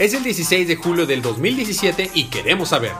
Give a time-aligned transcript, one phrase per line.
[0.00, 2.92] Es el 16 de julio del 2017 y queremos saber,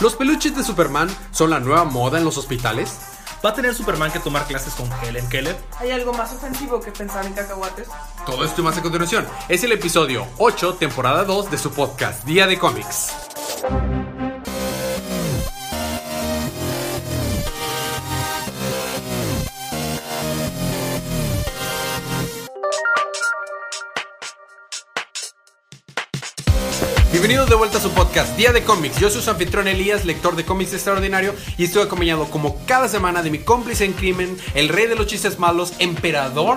[0.00, 2.98] ¿los peluches de Superman son la nueva moda en los hospitales?
[3.44, 5.56] ¿Va a tener Superman que tomar clases con Helen Keller?
[5.78, 7.86] ¿Hay algo más ofensivo que pensar en cacahuates?
[8.26, 9.24] Todo esto y más a continuación.
[9.48, 13.12] Es el episodio 8, temporada 2 de su podcast, Día de Cómics.
[27.28, 28.98] Bienvenidos de vuelta a su podcast Día de Cómics.
[28.98, 33.20] Yo soy su anfitrión Elías, lector de cómics extraordinario, y estoy acompañado como cada semana
[33.22, 36.56] de mi cómplice en crimen, el rey de los chistes malos, emperador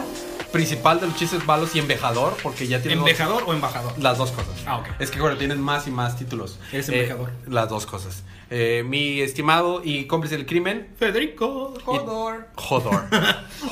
[0.54, 3.92] principal de los chistes malos y embajador, porque ya tiene ¿Embajador o embajador?
[4.00, 4.54] las dos cosas.
[4.66, 4.88] Ah, ok.
[5.00, 6.58] Es que bueno, tienen más y más títulos.
[6.72, 7.32] Eres Eh, embajador.
[7.50, 8.24] las dos cosas.
[8.50, 11.74] Eh, mi estimado y cómplice del crimen, Federico.
[11.84, 12.48] Jodor.
[12.56, 13.08] Hodor.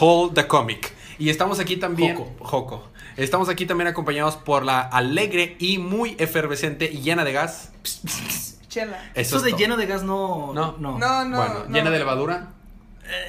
[0.02, 0.94] Hold the Comic.
[1.20, 2.16] Y estamos aquí también.
[2.16, 2.46] Joco.
[2.46, 2.84] Joco.
[3.18, 7.72] Estamos aquí también acompañados por la alegre y muy efervescente y llena de gas.
[8.70, 8.98] Chela.
[9.16, 9.60] Eso Eso es de todo.
[9.60, 10.54] lleno de gas no.
[10.54, 10.76] No.
[10.80, 10.98] no.
[10.98, 11.38] No, no.
[11.38, 11.76] bueno, no.
[11.76, 12.50] llena de levadura.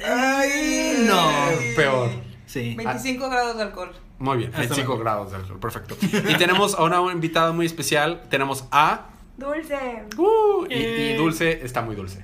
[0.07, 1.29] Ay, No.
[1.75, 2.09] Peor.
[2.45, 2.75] Sí.
[2.75, 3.91] 25 grados de alcohol.
[4.19, 5.03] Muy bien, Hasta 25 luego.
[5.03, 5.59] grados de alcohol.
[5.59, 5.97] Perfecto.
[6.29, 8.21] Y tenemos ahora un invitado muy especial.
[8.29, 9.07] Tenemos a.
[9.37, 10.03] Dulce.
[10.17, 11.11] Uh, y, Eh.
[11.13, 12.23] y Dulce está muy dulce.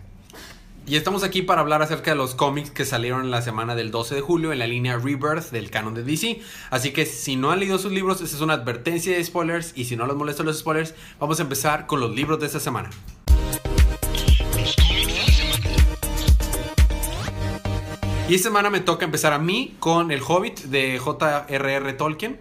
[0.89, 3.91] Y estamos aquí para hablar acerca de los cómics que salieron en la semana del
[3.91, 6.39] 12 de julio en la línea Rebirth del canon de DC.
[6.69, 9.73] Así que si no han leído sus libros, esta es una advertencia de spoilers.
[9.75, 12.61] Y si no les molestan los spoilers, vamos a empezar con los libros de esta
[12.61, 12.89] semana.
[18.29, 21.93] Y esta semana me toca empezar a mí con El Hobbit de J.R.R.
[21.93, 22.39] Tolkien.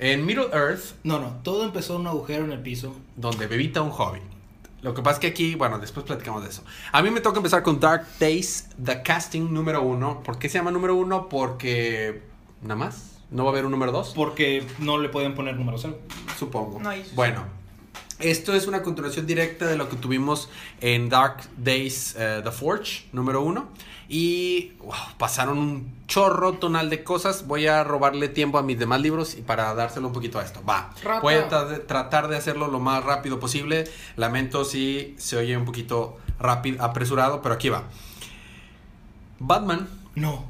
[0.00, 1.38] En Middle Earth, No, no.
[1.44, 2.96] Todo empezó en un agujero en el piso.
[3.14, 4.39] donde bebita un hobbit.
[4.82, 6.64] Lo que pasa es que aquí, bueno, después platicamos de eso.
[6.92, 10.22] A mí me toca empezar con Dark Days, The Casting número uno.
[10.22, 11.28] ¿Por qué se llama número uno?
[11.28, 12.22] Porque
[12.62, 13.06] nada más.
[13.30, 14.12] No va a haber un número dos.
[14.14, 15.98] Porque no le pueden poner número cero.
[16.38, 16.80] Supongo.
[16.80, 17.44] No hay- Bueno,
[18.18, 20.48] esto es una continuación directa de lo que tuvimos
[20.80, 23.68] en Dark Days eh, The Forge, número uno.
[24.12, 27.46] Y wow, pasaron un chorro tonal de cosas.
[27.46, 30.60] Voy a robarle tiempo a mis demás libros y para dárselo un poquito a esto.
[30.68, 30.92] Va.
[31.04, 31.20] Rata.
[31.20, 33.84] Voy a tra- tratar de hacerlo lo más rápido posible.
[34.16, 37.84] Lamento si se oye un poquito rápido, apresurado, pero aquí va.
[39.38, 40.44] Batman No.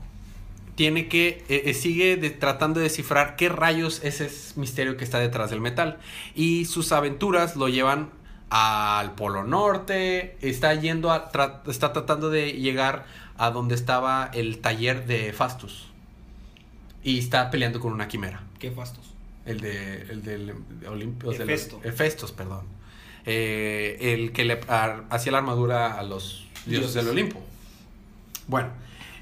[0.74, 5.04] tiene que eh, eh, sigue de- tratando de descifrar qué rayos es ese misterio que
[5.04, 5.98] está detrás del metal
[6.34, 8.08] y sus aventuras lo llevan
[8.48, 13.04] al polo norte está yendo a tra- está tratando de llegar
[13.40, 15.86] a donde estaba el taller de Fastus
[17.02, 19.14] y está peleando con una quimera Qué fastos.
[19.46, 21.80] el de el del de Olimpios Hefesto.
[21.82, 22.66] Hefestos, perdón
[23.24, 26.94] Eh, el que le hacía la armadura a los dioses Dioses.
[26.94, 27.40] del Olimpo
[28.46, 28.68] bueno,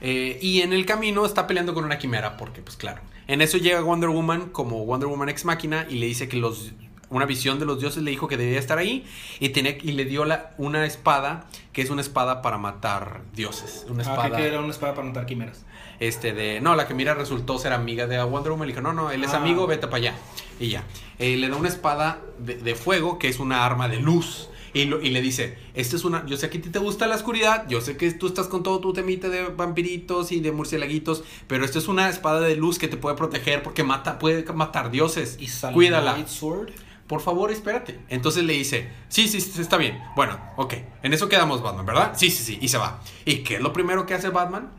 [0.00, 3.02] eh, y en el camino está peleando con una quimera, porque pues claro.
[3.26, 6.72] En eso llega Wonder Woman como Wonder Woman ex máquina y le dice que los
[7.10, 9.04] una visión de los dioses le dijo que debía estar ahí
[9.40, 13.86] y, tenía, y le dio la, una espada que es una espada para matar dioses.
[13.88, 15.64] Una Ah, espada que era una espada para matar quimeras.
[16.00, 18.92] este de no la que mira resultó ser amiga de Wonder Woman le dijo no
[18.92, 19.38] no él es Ah.
[19.38, 20.14] amigo vete para allá
[20.60, 20.84] y ya
[21.18, 24.84] Eh, le da una espada de, de fuego que es una arma de luz y,
[24.84, 27.16] lo- y le dice esta es una yo sé que a ti te gusta la
[27.16, 31.24] oscuridad yo sé que tú estás con todo tu temita de vampiritos y de murciélaguitos
[31.48, 34.90] pero esto es una espada de luz que te puede proteger porque mata puede matar
[34.92, 36.70] dioses Y cuídala Sword.
[37.08, 37.98] Por favor, espérate.
[38.08, 39.98] Entonces le dice, sí, sí, sí, está bien.
[40.14, 40.74] Bueno, ok.
[41.02, 42.12] En eso quedamos Batman, ¿verdad?
[42.14, 42.58] Sí, sí, sí.
[42.60, 43.00] Y se va.
[43.24, 44.70] ¿Y qué es lo primero que hace Batman?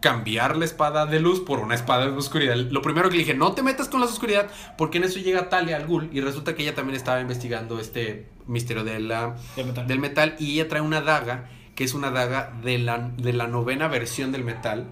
[0.00, 2.56] Cambiar la espada de luz por una espada de oscuridad.
[2.56, 5.48] Lo primero que le dije, no te metas con la oscuridad, porque en eso llega
[5.48, 9.66] Talia al Ghul y resulta que ella también estaba investigando este misterio de la, Del
[9.66, 9.86] metal.
[9.86, 13.46] del metal y ella trae una daga, que es una daga de la, de la
[13.46, 14.86] novena versión del metal.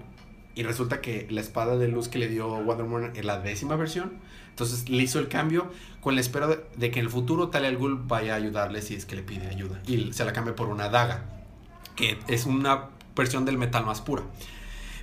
[0.55, 3.75] Y resulta que la espada de luz que le dio Wonder Woman es la décima
[3.75, 4.13] versión.
[4.51, 7.77] Entonces le hizo el cambio con la espera de, que en el futuro Talia al
[7.77, 9.81] Ghul vaya a ayudarle si es que le pide ayuda.
[9.87, 11.25] Y se la cambia por una daga,
[11.95, 14.23] que es una versión del metal más pura.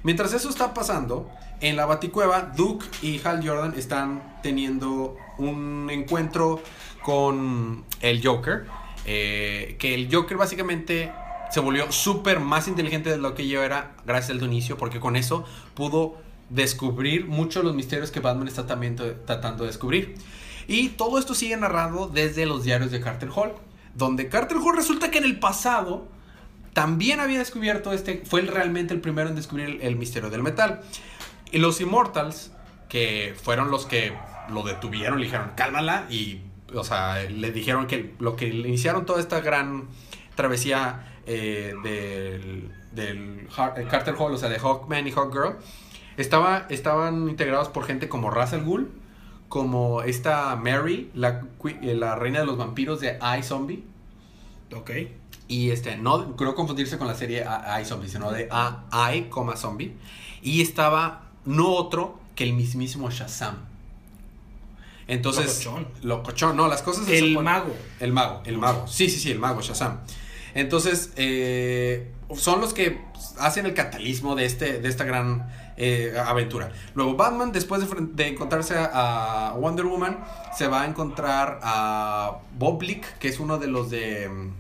[0.03, 6.63] Mientras eso está pasando, en la Baticueva, Duke y Hal Jordan están teniendo un encuentro
[7.03, 8.67] con el Joker.
[9.11, 11.11] eh, que el Joker básicamente
[11.51, 15.17] se volvió súper más inteligente de lo que yo era gracias al inicio, porque con
[15.17, 16.17] eso pudo
[16.51, 20.17] descubrir muchos de los misterios que Batman está también tratando de descubrir.
[20.67, 23.53] Y todo esto sigue narrado desde los diarios de Carter Hall,
[23.95, 26.09] donde Carter Hall resulta que en el pasado
[26.75, 30.83] también había descubierto este, fue realmente el primero en descubrir el, misterio del metal.
[31.51, 32.53] Y los Immortals,
[32.89, 34.13] que fueron los que
[34.51, 36.43] lo detuvieron, le dijeron, cálmala, y,
[36.75, 39.89] o sea, le dijeron que lo que le iniciaron toda esta gran
[40.35, 43.49] travesía eh, del, del
[43.91, 45.57] Carter Hall, o sea, de Hawkman y Hawkgirl,
[46.19, 48.91] estaba, estaban integrados por gente como Ra's al Ghul,
[49.49, 53.85] como esta Mary, la, eh, la reina de los vampiros de iZombie.
[54.75, 54.91] Ok.
[55.47, 59.95] Y este, no creo confundirse con la serie I, Zombie, sino de A, I, Zombie.
[60.43, 63.57] Y estaba no otro que el mismísimo Shazam.
[65.07, 65.89] Entonces, Locochón.
[66.03, 67.75] locochón, no, las cosas El mago.
[67.99, 68.87] El mago, el mago.
[68.87, 70.01] Sí, sí, sí, el mago, Shazam.
[70.55, 73.01] Entonces, eh, son los que
[73.39, 75.49] hacen el catalismo de, este, de esta gran
[75.79, 76.73] eh, aventura.
[76.95, 77.81] Luego, Batman, después
[78.17, 80.19] de, encontrarse a, a Wonder Woman,
[80.57, 84.29] se va a encontrar a Bob Blick, que es uno de los de...
[84.29, 84.51] mm,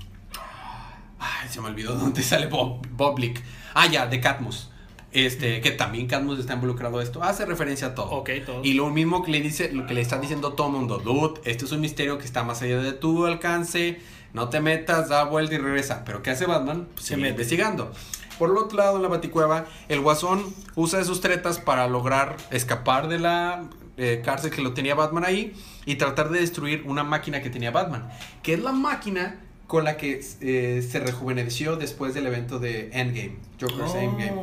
[1.18, 3.42] Ay, se me olvidó dónde sale Bob, Bob Blick.
[3.74, 4.70] Ah, ya, de Catmus.
[5.10, 7.22] Este, que también Catmus está involucrado en esto.
[7.22, 8.22] Hace referencia a todo.
[8.62, 11.40] Y lo mismo que le dice, lo que le está diciendo todo el mundo, dude,
[11.44, 14.00] este es un misterio que está más allá de tu alcance,
[14.34, 16.04] no te metas, da vuelta y regresa.
[16.04, 16.88] Pero ¿qué hace Batman?
[16.94, 17.30] Pues Se sigue mete.
[17.32, 17.90] investigando.
[18.38, 20.44] Por el otro lado, en la baticueva, el guasón
[20.74, 23.64] usa de sus tretas para lograr escapar de la
[23.96, 25.54] eh, cárcel que lo tenía Batman ahí
[25.84, 28.08] y tratar de destruir una máquina que tenía Batman,
[28.42, 33.36] que es la máquina con la que eh, se rejuveneció después del evento de Endgame,
[33.60, 33.98] Joker's Oh.
[33.98, 34.42] Endgame.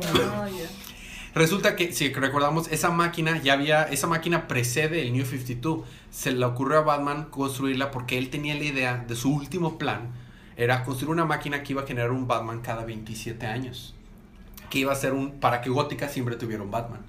[1.34, 5.84] Resulta que, si recordamos, esa máquina ya había, esa máquina precede el New 52.
[6.10, 10.12] Se le ocurrió a Batman construirla porque él tenía la idea de su último plan,
[10.56, 13.94] era construir una máquina que iba a generar un Batman cada 27 años.
[14.70, 17.00] Que iba a ser un, para que Gótica siempre tuviera un Batman.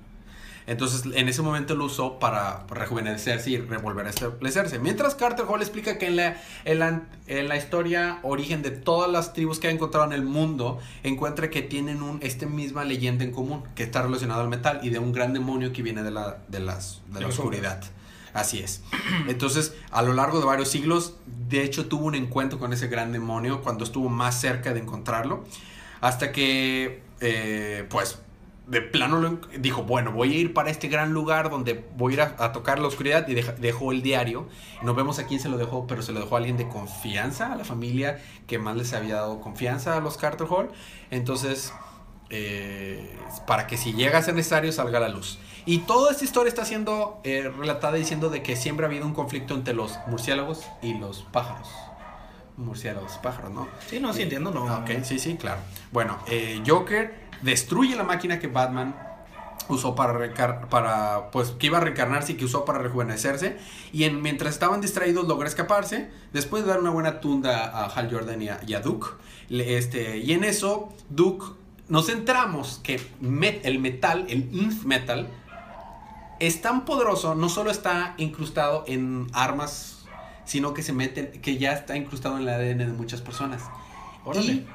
[0.67, 4.79] Entonces, en ese momento lo usó para rejuvenecerse y volver a establecerse.
[4.79, 9.09] Mientras Carter Hall explica que en la, en, la, en la historia origen de todas
[9.09, 13.23] las tribus que ha encontrado en el mundo, encuentra que tienen un, este misma leyenda
[13.23, 16.11] en común, que está relacionado al metal y de un gran demonio que viene de
[16.11, 17.81] la, de las, de la oscuridad.
[18.37, 18.83] Así es.
[19.27, 21.15] Entonces, a lo largo de varios siglos,
[21.49, 25.43] de hecho, tuvo un encuentro con ese gran demonio cuando estuvo más cerca de encontrarlo.
[26.01, 28.19] Hasta que, eh, pues,
[28.67, 32.15] de plano lo dijo, bueno, voy a ir para este gran lugar donde voy a
[32.15, 34.47] ir a, tocar la oscuridad y dejó el diario.
[34.83, 37.51] No vemos a quién se lo dejó, pero se lo dejó a alguien de confianza,
[37.51, 40.69] a la familia que más les había dado confianza a los Carter Hall.
[41.09, 41.73] Entonces,
[42.29, 45.39] eh, para que si llega a ser necesario salga a la luz.
[45.65, 49.13] Y toda esta historia está siendo eh, relatada diciendo de que siempre ha habido un
[49.13, 51.67] conflicto entre los murciélagos y los pájaros.
[52.55, 53.67] Murciélagos, pájaros, ¿no?
[53.87, 54.63] Sí, no, sí entiendo, no.
[54.77, 55.59] Ok, sí, sí, claro.
[55.91, 57.13] Bueno, eh, Joker
[57.43, 58.95] destruye la máquina que Batman
[59.69, 63.57] usó para, recar- para pues que iba a reencarnarse y que usó para rejuvenecerse
[63.91, 68.09] y en, mientras estaban distraídos logra escaparse después de dar una buena tunda a Hal
[68.09, 69.07] Jordan y a, y a Duke
[69.49, 71.45] Le- este, y en eso Duke
[71.89, 75.27] nos centramos que met- el metal el Inf Metal
[76.39, 80.05] es tan poderoso no solo está incrustado en armas
[80.45, 83.63] sino que se mete que ya está incrustado en el ADN de muchas personas
[84.25, 84.51] Órale.
[84.53, 84.67] y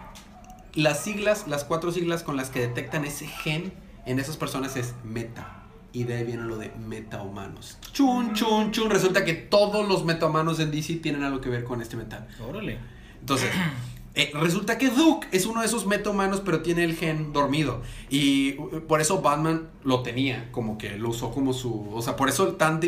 [0.75, 3.75] las siglas, las cuatro siglas con las que detectan ese gen
[4.07, 5.59] en esas personas es meta.
[5.93, 7.77] Y de ahí viene lo de metahumanos.
[7.93, 8.89] Chun, chun, chun.
[8.89, 12.27] Resulta que todos los metahumanos en DC tienen algo que ver con este metal.
[12.41, 12.79] Órale.
[13.21, 13.51] Entonces,
[14.15, 17.81] eh, resulta que Duke es uno de esos metahumanos, pero tiene el gen dormido.
[18.11, 21.89] Y uh, por eso Batman lo tenía, como que lo usó como su.
[21.95, 22.87] O sea, por eso tanto,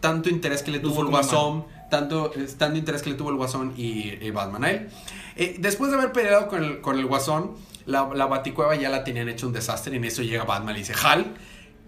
[0.00, 3.36] tanto interés que le tuvo el Guasón, tanto, eh, tanto interés que le tuvo el
[3.36, 4.88] Guasón y, y Batman a él.
[5.36, 7.52] Eh, después de haber peleado con el, con el Guasón,
[7.86, 9.94] la, la Baticueva ya la tenían hecho un desastre.
[9.94, 11.34] Y en eso llega Batman y dice: Hal.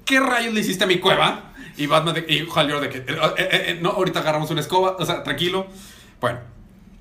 [0.06, 1.52] ¿Qué rayos le hiciste a mi cueva?
[1.76, 4.96] Y Batman de, y Hal de que, "Eh, eh, eh, no, ahorita agarramos una escoba,
[4.98, 5.66] o sea, tranquilo.
[6.18, 6.38] Bueno,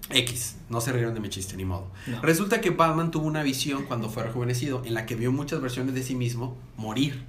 [0.09, 1.91] X, no se rieron de mi chiste, ni modo.
[2.07, 2.21] No.
[2.21, 5.93] Resulta que Batman tuvo una visión cuando fue rejuvenecido en la que vio muchas versiones
[5.95, 7.23] de sí mismo morir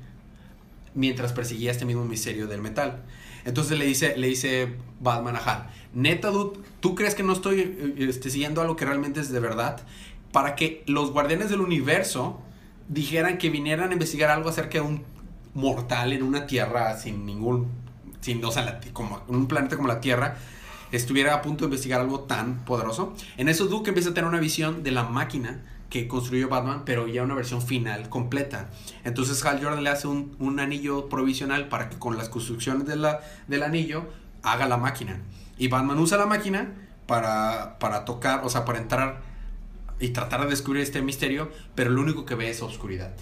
[0.94, 3.02] mientras perseguía este mismo misterio del metal.
[3.44, 7.60] Entonces le dice, le dice Batman a Hal, neta, dude, ¿tú crees que no estoy
[7.60, 9.80] eh, este, siguiendo algo que realmente es de verdad?
[10.32, 12.40] Para que los guardianes del universo
[12.88, 15.02] dijeran que vinieran a investigar algo acerca de un
[15.54, 17.68] mortal en una tierra sin ningún,
[18.20, 20.36] sin, o sea, la- como un planeta como la Tierra,
[20.92, 23.14] estuviera a punto de investigar algo tan poderoso.
[23.36, 27.06] En eso Duke empieza a tener una visión de la máquina que construyó Batman, pero
[27.06, 28.70] ya una versión final, completa.
[29.04, 32.96] Entonces Hal Jordan le hace un, un anillo provisional para que con las construcciones de
[32.96, 34.06] la, del anillo
[34.42, 35.20] haga la máquina.
[35.56, 36.74] Y Batman usa la máquina
[37.06, 39.22] para, para tocar, o sea, para entrar
[39.98, 43.12] y tratar de descubrir este misterio, pero lo único que ve es oscuridad.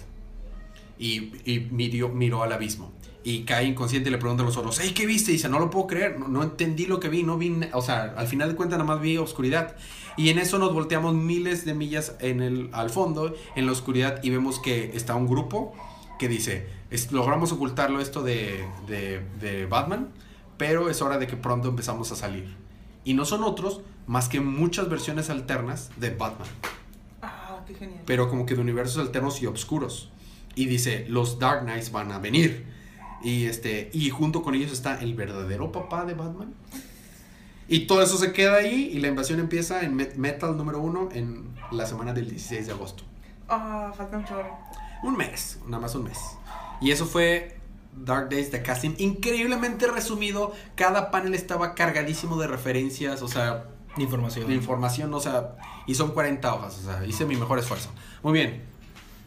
[0.99, 2.91] Y, y miró, miró al abismo.
[3.29, 5.31] Y cae inconsciente y le pregunta a los otros, hey, ¿qué viste?
[5.31, 7.81] Y dice, no lo puedo creer, no, no entendí lo que vi, no vi, o
[7.81, 9.75] sea, al final de cuentas nada más vi oscuridad.
[10.15, 14.23] Y en eso nos volteamos miles de millas en el, al fondo, en la oscuridad,
[14.23, 15.73] y vemos que está un grupo
[16.19, 20.07] que dice, "Es- logramos ocultarlo esto de, de, de Batman,
[20.57, 22.55] pero es hora de que pronto empezamos a salir.
[23.03, 26.47] Y no son otros más que muchas versiones alternas de Batman
[27.21, 28.01] Ah, qué genial.
[28.05, 30.11] pero como que de universos alternos y oscuros.
[30.55, 32.75] Y dice, los Dark Knights van a venir.
[33.27, 36.53] Y este, y junto con ellos está el verdadero papá de Batman.
[37.67, 41.09] Y todo eso se queda ahí y la invasión empieza en Met- Metal número uno
[41.11, 43.03] en la semana del 16 de agosto.
[43.49, 44.57] Ah, falta un chorro.
[45.03, 46.17] Un mes, nada más un mes.
[46.79, 47.57] Y eso fue
[47.93, 48.91] Dark Days de Casting.
[48.97, 50.53] Increíblemente resumido.
[50.75, 53.65] Cada panel estaba cargadísimo de referencias, o sea,
[53.97, 54.47] De información.
[54.47, 57.89] de información, o sea, y son 40 hojas, o sea, hice mi mejor esfuerzo.
[58.23, 58.63] Muy bien.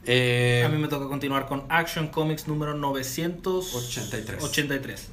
[0.06, 4.42] Eh, A mí me toca continuar con Action Comics número 983.
[4.42, 5.08] 83.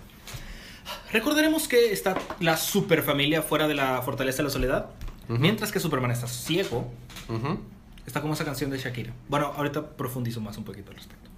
[1.12, 4.90] Recordaremos que está la superfamilia fuera de la Fortaleza de la Soledad.
[5.30, 5.40] Ujú.
[5.40, 6.90] Mientras que Superman está ciego,
[7.28, 7.60] ujú,
[8.06, 9.14] está como esa canción de Shakira.
[9.28, 11.30] Bueno, ahorita profundizo más un poquito al respecto.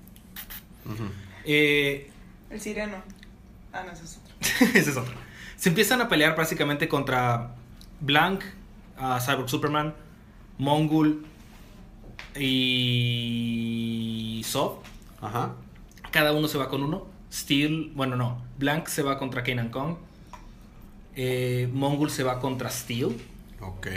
[0.86, 1.04] ujú.
[1.46, 2.12] Eh,
[2.52, 2.98] El sireno.
[3.74, 4.36] Ah, no, ese es otro.
[4.80, 5.14] ese es otro.
[5.58, 7.56] Se empiezan a pelear básicamente contra
[8.00, 8.44] Blank,
[8.98, 9.94] a Cyborg Superman,
[10.58, 11.26] Mongul
[12.36, 14.10] y.
[15.22, 15.56] Ajá.
[16.12, 17.06] Cada uno se va con uno.
[17.32, 18.42] Steel, bueno, no.
[18.58, 19.98] Blank se va contra Kanan Kong.
[21.16, 23.16] Eh, Mongul se va contra Steel.
[23.62, 23.88] Ok.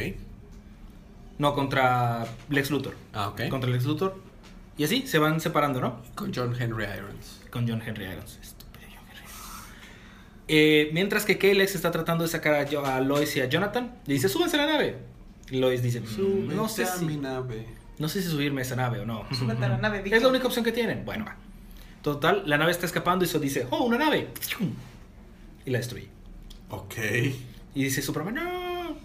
[1.38, 2.94] No, contra Lex Luthor.
[3.12, 3.48] Ah, ok.
[3.48, 4.20] Contra Lex Luthor.
[4.76, 6.02] Y así se van separando, ¿no?
[6.14, 7.40] Con John Henry Irons.
[7.50, 8.38] Con John Henry Irons.
[8.40, 9.24] Estúpido John Henry.
[10.48, 14.28] Eh, mientras que Kalex está tratando de sacar a, Lois y a Jonathan, le dice,
[14.28, 14.98] súbanse a la nave.
[15.50, 17.66] Lois dice, "Mm, no sé, si, mi nave.
[18.02, 19.24] No sé si subirme a esa nave o no.
[19.32, 20.02] Súbete a la nave.
[20.04, 21.04] Es la única opción que tienen.
[21.04, 21.36] Bueno, va.
[22.02, 24.28] Total, la nave está escapando y eso dice, oh, una nave.
[25.64, 26.08] Y la destruye.
[26.68, 26.94] Ok.
[27.74, 28.96] Y dice Superman, no.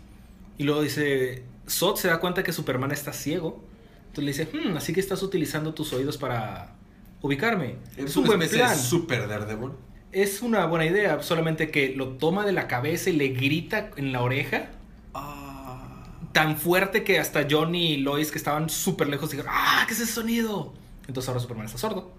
[0.57, 3.63] Y luego dice, Zod se da cuenta que Superman está ciego.
[4.07, 6.73] Entonces le dice, "Hmm, así que estás utilizando tus oídos para
[7.21, 7.75] ubicarme.
[7.95, 8.75] Es Es un una buen plan.
[8.75, 9.71] super Daredevil.
[10.11, 14.11] Es una buena idea, solamente que lo toma de la cabeza y le grita en
[14.11, 14.69] la oreja.
[16.39, 16.43] Ah.
[16.43, 19.99] Tan fuerte que hasta Johnny y Lois, que estaban súper lejos, dijeron, ¡ah, qué es
[20.01, 20.73] ese sonido!
[21.07, 22.11] Entonces ahora Superman está sordo.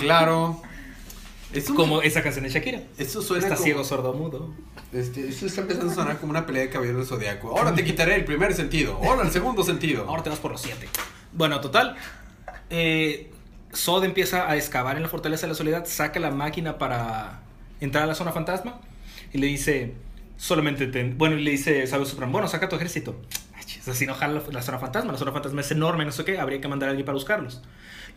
[0.00, 0.60] Claro.
[1.52, 2.82] Es un- Como esa canción de Shakira.
[2.98, 4.52] Eso suena Está como- ciego, sordo, mudo.
[4.92, 7.56] Este, eso está empezando a sonar como una pelea de caballeros del zodiaco.
[7.56, 8.98] Ahora te quitaré el primer sentido.
[9.02, 10.06] Ahora el segundo sentido.
[10.08, 10.88] Ahora te vas por los siete.
[11.32, 11.96] Bueno, total.
[12.70, 13.30] Eh,
[13.74, 17.42] Zod empieza a excavar en la Fortaleza de la Soledad, saca la máquina para
[17.80, 18.80] entrar a la zona fantasma
[19.32, 19.94] y le dice,
[20.36, 21.16] solamente ten...
[21.18, 22.32] Bueno, y le dice, ¿sabes, Superman?
[22.32, 23.16] Bueno, saca tu ejército.
[23.76, 25.12] Chis, Así no jala la, zona fantasma.
[25.12, 26.38] La zona fantasma es enorme, no sé qué.
[26.38, 27.62] Habría que mandar a alguien para buscarlos.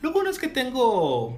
[0.01, 1.37] Lo bueno es que tengo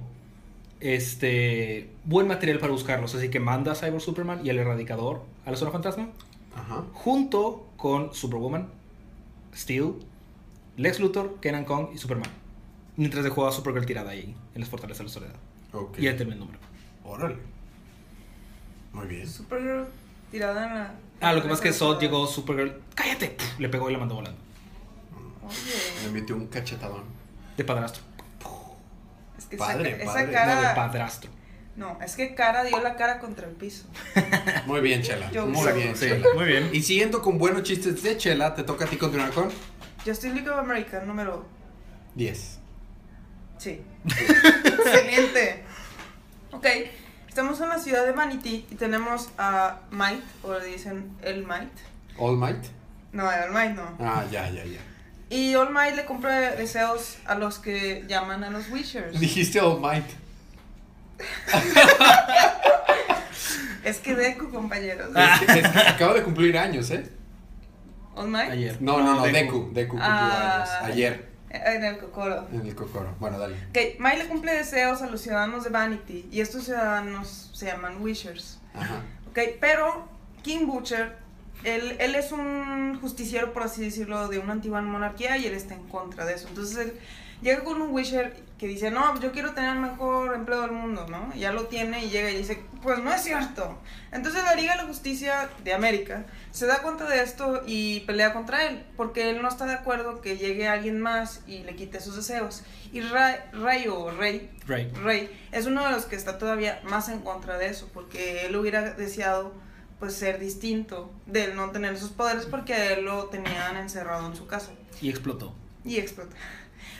[0.80, 3.14] este buen material para buscarlos.
[3.14, 6.10] Así que manda a Cyborg Superman y al Erradicador a la zona fantasma
[6.54, 6.84] Ajá.
[6.92, 8.68] junto con Superwoman,
[9.54, 9.94] Steel,
[10.76, 12.30] Lex Luthor, Kenan Kong y Superman.
[12.96, 15.36] Mientras dejó a Supergirl tirada ahí, en las fortalezas de la soledad.
[15.98, 16.58] Y ahí termina el número.
[17.04, 17.36] Órale.
[18.92, 19.26] Muy bien.
[19.26, 19.86] Supergirl
[20.30, 20.94] tirada en la.
[21.22, 23.28] Ah, lo que pasa es que Zod llegó Supergirl, ¡cállate!
[23.30, 24.38] Puf, Le pegó y la mandó volando.
[25.46, 25.56] Oye.
[26.12, 27.04] Me metió un cachetadón.
[27.56, 28.02] De padrastro.
[29.38, 30.24] Es que Padre, esa, esa padre.
[30.24, 30.74] No, de cara.
[30.74, 31.30] padrastro.
[31.76, 33.84] No, es que cara dio la cara contra el piso.
[34.66, 35.30] Muy bien, Chela.
[35.30, 35.74] Yo Muy uso.
[35.74, 36.26] bien, Sí, Chela.
[36.34, 36.68] muy bien.
[36.72, 39.48] Y siguiendo con buenos chistes de Chela, te toca a ti continuar con
[40.04, 41.46] Justice League of America, número.
[42.14, 42.58] 10.
[43.58, 43.80] Sí.
[44.06, 45.62] Excelente.
[46.52, 46.66] Ok,
[47.32, 51.72] estamos en la ciudad de Vanity y tenemos a Might, o le dicen el Might.
[52.18, 52.62] All Might.
[53.12, 53.96] No, el Might no.
[54.00, 54.80] Ah, ya, ya, ya.
[55.30, 59.18] Y All Might le compra deseos a los que llaman a los Wishers.
[59.18, 60.04] Dijiste All Might.
[63.82, 65.08] Es que Deku, compañeros.
[65.16, 67.04] Es que, es que acaba de cumplir años, ¿eh?
[68.14, 68.50] All Might.
[68.50, 68.76] Ayer.
[68.80, 69.70] No, no, no, Deku.
[69.72, 70.62] Deku cumplió Ah.
[70.62, 70.70] años.
[70.92, 72.48] Ayer, En el Kokoro.
[72.52, 73.14] en el Cocoro.
[73.20, 73.54] Bueno, dale.
[73.68, 78.00] Ok, Might le cumple deseos a los ciudadanos de Vanity y estos ciudadanos se llaman
[78.02, 78.58] Wishers.
[78.74, 79.02] Ajá.
[79.30, 80.08] Ok, pero
[80.42, 81.16] King Butcher,
[81.64, 85.74] él, él es un justiciero, por así decirlo, de una antigua monarquía y él está
[85.74, 86.48] en contra de eso.
[86.48, 86.98] Entonces él
[87.42, 91.06] llega con un Wisher que dice, no, yo quiero tener el mejor empleo del mundo,
[91.10, 91.34] ¿no?
[91.34, 93.76] Ya lo tiene y llega y dice, pues no es cierto.
[94.12, 98.32] Entonces la Liga de la Justicia de América se da cuenta de esto y pelea
[98.32, 102.00] contra él, porque él no está de acuerdo que llegue alguien más y le quite
[102.00, 102.62] sus deseos.
[102.92, 104.96] Y Ray, Ray o Rey Right.
[104.98, 108.54] Rey es uno de los que está todavía más en contra de eso, porque él
[108.54, 109.52] hubiera deseado
[109.98, 114.26] pues ser distinto de él no tener sus poderes porque a él lo tenían encerrado
[114.26, 114.70] en su casa
[115.00, 115.54] Y explotó.
[115.84, 116.34] y explota.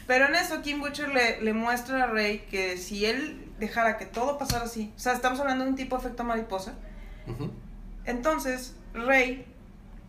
[0.06, 4.06] Pero en eso Kim Butcher le, le muestra a Rey que si él dejara que
[4.06, 6.74] todo pasara así, o sea, estamos hablando de un tipo de efecto mariposa,
[8.04, 9.46] entonces Rey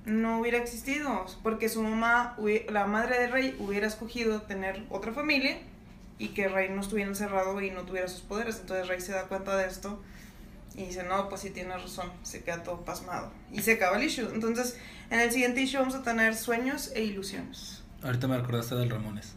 [0.05, 2.35] no hubiera existido, porque su mamá,
[2.69, 5.59] la madre de Rey, hubiera escogido tener otra familia
[6.17, 8.59] y que Rey no estuviera encerrado y no tuviera sus poderes.
[8.59, 10.01] Entonces Rey se da cuenta de esto
[10.75, 13.31] y dice, no, pues sí tienes razón, se queda todo pasmado.
[13.51, 14.27] Y se acaba el issue.
[14.33, 14.77] Entonces,
[15.09, 17.83] en el siguiente issue vamos a tener sueños e ilusiones.
[18.01, 19.35] Ahorita me recordaste del Ramones.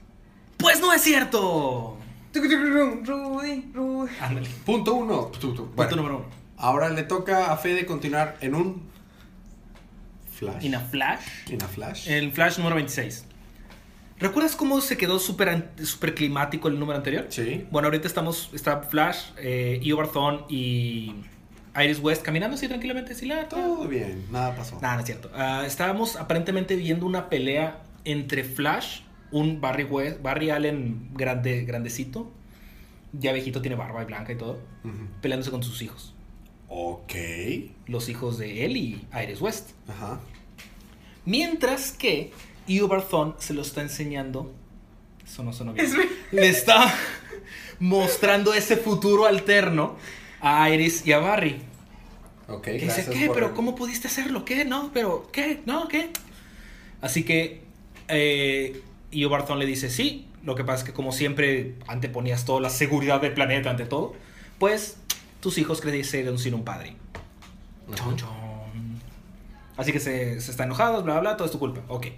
[0.56, 1.98] ¡Pues no es cierto!
[2.34, 4.10] Rudy, Rudy.
[4.20, 4.48] Ándale.
[4.64, 5.30] Punto uno.
[5.30, 6.26] Bueno, Punto número uno.
[6.58, 8.82] ahora le toca a Fede continuar en un
[10.32, 10.64] flash.
[10.64, 11.22] In a Flash.
[11.50, 12.08] In a flash.
[12.08, 13.24] El Flash número 26.
[14.18, 17.26] ¿Recuerdas cómo se quedó súper súper climático el número anterior?
[17.28, 17.66] Sí.
[17.70, 21.14] Bueno, ahorita estamos, está Flash, eh, Barthon y
[21.78, 24.78] Iris West caminando así tranquilamente, así la Todo bien, nada pasó.
[24.80, 25.30] Nada, no es cierto.
[25.34, 32.30] Ah, estábamos aparentemente viendo una pelea entre Flash, un Barry West, Barry Allen grande, grandecito,
[33.12, 34.58] ya viejito, tiene barba y blanca y todo,
[35.22, 36.14] peleándose con sus hijos.
[36.68, 37.12] Ok.
[37.86, 39.70] Los hijos de él y Iris West.
[39.88, 40.20] Ajá.
[41.24, 42.32] Mientras que
[42.88, 44.52] Barthon se lo está enseñando.
[45.24, 45.90] Eso no sonó bien.
[46.32, 46.92] Le está
[47.80, 49.96] mostrando ese futuro alterno
[50.40, 51.60] a Iris y a Barry.
[52.48, 53.26] Ok, Que dice, gracias ¿qué?
[53.26, 54.44] por- ¿Pero cómo pudiste hacerlo?
[54.44, 54.64] ¿Qué?
[54.64, 54.90] ¿No?
[54.94, 55.62] ¿Pero qué?
[55.66, 55.88] ¿No?
[55.88, 56.10] ¿Qué?
[57.00, 57.62] Así que
[58.08, 58.80] eh,
[59.16, 62.70] Io Barthon le dice, sí, lo que pasa es que como siempre anteponías toda la
[62.70, 64.14] seguridad del planeta ante todo,
[64.58, 64.98] pues
[65.40, 66.96] tus hijos crecieron sin un padre.
[67.94, 69.00] Chon, chon.
[69.76, 71.82] Así que se, se está enojado, bla, bla, bla, todo es tu culpa.
[71.88, 72.08] Ok.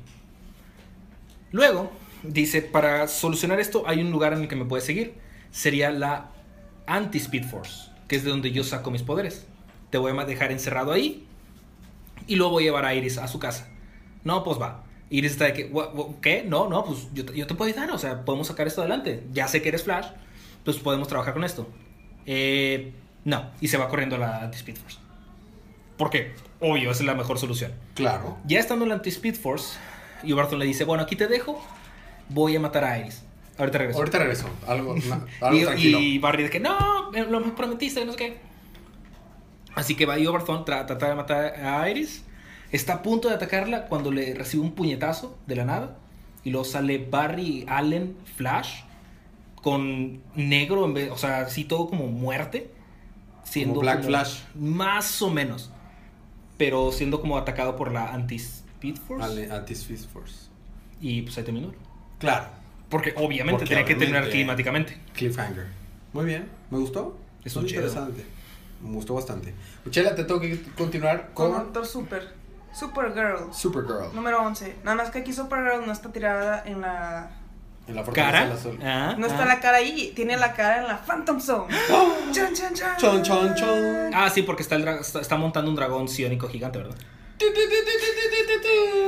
[1.53, 5.15] Luego, dice, para solucionar esto hay un lugar en el que me puedes seguir.
[5.51, 6.31] Sería la
[6.87, 9.47] Anti-Speed Force, que es de donde yo saco mis poderes.
[9.91, 11.27] Te voy a dejar encerrado ahí
[12.27, 13.69] y luego voy a llevar a Iris a su casa.
[14.25, 14.85] No, pues va.
[15.11, 16.45] Iris está de que, "Wha- wha- ¿qué?
[16.47, 19.25] No, no, pues yo, yo te puedo ayudar, o sea, podemos sacar esto adelante.
[19.33, 20.07] Ya sé que eres Flash,
[20.65, 21.69] pues podemos trabajar con esto.
[22.27, 22.93] Eh,
[23.25, 24.99] no, y se va corriendo a la Anti-Speed Force.
[25.97, 26.33] ¿Por qué?
[26.61, 27.73] Obvio, esa es la mejor solución.
[27.95, 28.37] Claro.
[28.45, 29.79] Ya estando en la Anti-Speed Force,
[30.23, 31.63] y Barton le dice, bueno, aquí te dejo,
[32.29, 33.25] voy a matar a Iris.
[33.57, 33.99] Ahorita regreso.
[33.99, 34.49] Ahorita regreso.
[34.67, 35.99] Algo, na- algo y, tranquilo.
[36.01, 38.37] y Barry de que, no, lo me prometiste, no sé qué.
[39.75, 42.25] Así que va Io Barton tra- tratar de matar a Iris.
[42.73, 45.97] Está a punto de atacarla cuando le recibe un puñetazo de la nada.
[46.45, 48.83] Y luego sale Barry Allen Flash
[49.63, 52.71] con negro, en vez, o sea, así todo como muerte.
[53.45, 54.41] Siendo Black Flash.
[54.55, 55.71] Más o menos.
[56.59, 59.51] Pero siendo como atacado por la Anti-Speed Force.
[59.51, 60.49] Anti-Speed Force.
[61.01, 61.73] Y pues ahí terminó.
[62.19, 62.47] Claro.
[62.89, 64.99] Porque obviamente tenía que terminar climáticamente.
[65.15, 65.67] Cliffhanger.
[66.13, 66.49] Muy bien.
[66.71, 67.17] ¿Me gustó?
[67.45, 67.83] Es Muy un chido.
[67.83, 68.25] interesante.
[68.83, 69.55] Me gustó bastante.
[69.91, 72.38] Chela, te tengo que continuar Con con Doctor Super.
[72.73, 73.53] Supergirl.
[73.53, 74.15] Supergirl.
[74.15, 74.77] Número 11.
[74.85, 77.31] Nada más que aquí Supergirl no está tirada en la.
[77.87, 78.45] En la fortaleza ¿Cara?
[78.49, 78.79] de la sol.
[78.83, 79.47] Ah, No está ah.
[79.47, 81.75] la cara ahí, tiene la cara en la Phantom Zone.
[82.33, 82.97] Chan, chan, chan.
[82.99, 84.11] Chon, chon, chon.
[84.15, 86.97] Ah, sí, porque está, el está, está montando un dragón ciónico gigante, ¿verdad?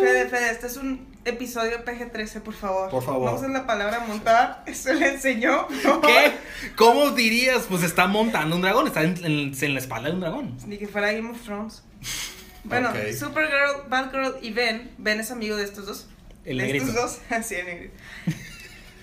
[0.00, 2.88] Fede, Fede, este es un episodio PG-13, por favor.
[2.90, 3.30] Por favor.
[3.30, 5.66] No uses la palabra montar, eso le enseñó.
[5.84, 6.00] No.
[6.00, 6.32] ¿Qué?
[6.76, 7.66] ¿Cómo dirías?
[7.68, 10.56] Pues está montando un dragón, está en, en- en la espalda de un dragón.
[10.66, 11.82] Ni que fuera Game of Thrones.
[12.64, 12.92] Bueno.
[13.18, 16.06] Supergirl, Batgirl y Ben, Ben es amigo de estos dos.
[16.44, 16.86] El de negrito.
[16.86, 17.94] estos dos, así el negrito.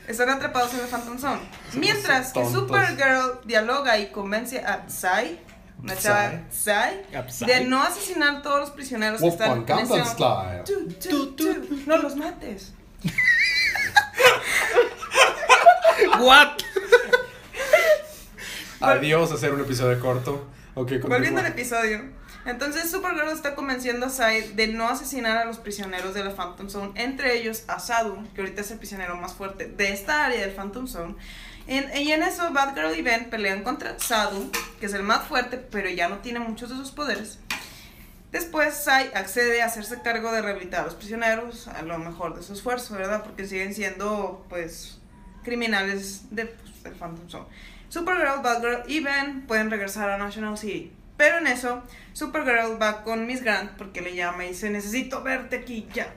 [0.07, 1.41] Están atrapados en el Phantom Zone.
[1.73, 2.45] Mientras que.
[2.45, 5.37] Supergirl dialoga y convence a Psy,
[5.83, 11.35] una chava Psy, de no asesinar a todos los prisioneros que están en ese- tu,
[11.35, 11.67] tu.
[11.85, 12.73] No los mates.
[16.19, 16.57] ¿What?
[18.79, 20.47] Adiós, hacer un episodio corto.
[20.75, 21.09] Ok, continúa.
[21.17, 22.01] Volviendo al episodio.
[22.47, 26.69] Entonces Supergirl está convenciendo a Sai de no asesinar a los prisioneros de la Phantom
[26.69, 30.39] Zone, entre ellos a Sadu, que ahorita es el prisionero más fuerte de esta área
[30.39, 31.15] del Phantom Zone.
[31.67, 35.89] Y en eso Batgirl y Ben pelean contra Sadu, que es el más fuerte, pero
[35.89, 37.39] ya no tiene muchos de sus poderes.
[38.31, 42.43] Después Sai accede a hacerse cargo de rehabilitar a los prisioneros, a lo mejor de
[42.43, 43.23] su esfuerzo, ¿verdad?
[43.23, 44.99] Porque siguen siendo, pues,
[45.43, 47.45] criminales de, pues, del Phantom Zone.
[47.89, 50.93] Supergirl, Batgirl y Ben pueden regresar a National City.
[51.17, 55.57] Pero en eso, Supergirl va con Miss Grant porque le llama y dice, necesito verte
[55.57, 56.13] aquí ya.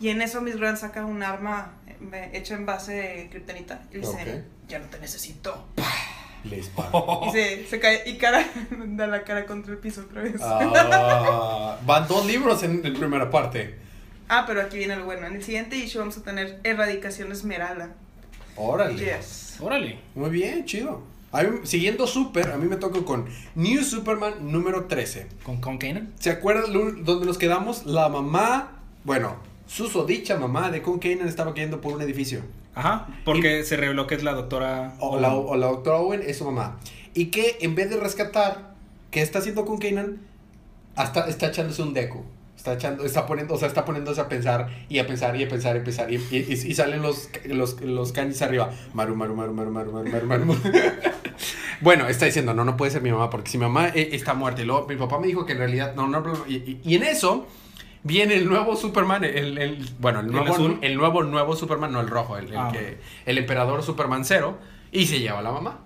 [0.00, 1.72] Y en eso Miss Grant saca un arma
[2.12, 5.66] eh, hecha en base de kriptonita y dice, ya no te necesito.
[6.44, 7.22] Le disparo.
[7.26, 10.40] Y se, se cae y cara, da la cara contra el piso otra vez.
[10.40, 13.76] Ah, van dos libros en la primera parte.
[14.28, 15.26] Ah, pero aquí viene lo bueno.
[15.26, 17.90] En el siguiente issue vamos a tener Erradicación Esmeralda.
[18.56, 18.96] Órale.
[18.96, 19.56] Yes.
[19.60, 19.98] Órale.
[20.14, 21.13] Muy bien, chido.
[21.34, 25.26] A mí- siguiendo Super, a mí me toca con New Superman número 13.
[25.42, 26.12] ¿Con, con Kanan?
[26.20, 27.86] ¿Se acuerdan donde nos quedamos?
[27.86, 32.40] La mamá, bueno, susodicha mamá de Con Kanan estaba cayendo por un edificio.
[32.76, 34.94] Ajá, porque se reveló que es la doctora...
[35.00, 36.78] O la, o la doctora Owen es su mamá.
[37.14, 38.74] Y que en vez de rescatar,
[39.10, 40.18] ¿qué está haciendo con Kanan?
[40.96, 42.24] Hasta está echándose un deco.
[42.56, 45.48] Está echando, está poniendo, o sea, está poniéndose a pensar y a pensar y a
[45.48, 46.12] pensar y a pensar.
[46.12, 48.70] Y, y, salen los, los, los candies arriba.
[48.94, 50.60] Maru, maru, maru, maru, maru, maru, maru, maru.
[51.84, 54.34] bueno, está diciendo, no, no puede ser mi mamá, porque si mi mamá eh, está
[54.34, 54.62] muerta.
[54.62, 56.96] Y luego mi papá me dijo que en realidad, no, no, no, y, y- y
[56.96, 57.46] en eso
[58.02, 62.00] viene el nuevo Superman, el, el- bueno, el ¿El nuevo, el nuevo, nuevo Superman, no
[62.00, 62.70] el rojo, el, el Ah.
[62.72, 64.58] que, el emperador Superman cero.
[64.92, 65.80] Y se lleva a la mamá.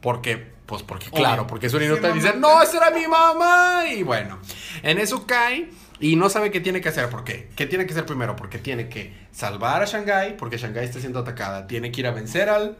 [0.00, 0.36] Porque,
[0.66, 2.08] pues porque, claro, porque es un mamá.
[2.14, 3.84] dice, no, esa era mi mamá.
[3.92, 4.38] Y bueno,
[4.82, 7.08] en eso cae y no sabe qué tiene que hacer.
[7.08, 7.48] ¿Por qué?
[7.56, 8.34] ¿Qué tiene que hacer primero?
[8.36, 11.66] Porque tiene que salvar a Shanghai, porque Shanghai está siendo atacada.
[11.66, 12.76] Tiene que ir a vencer al,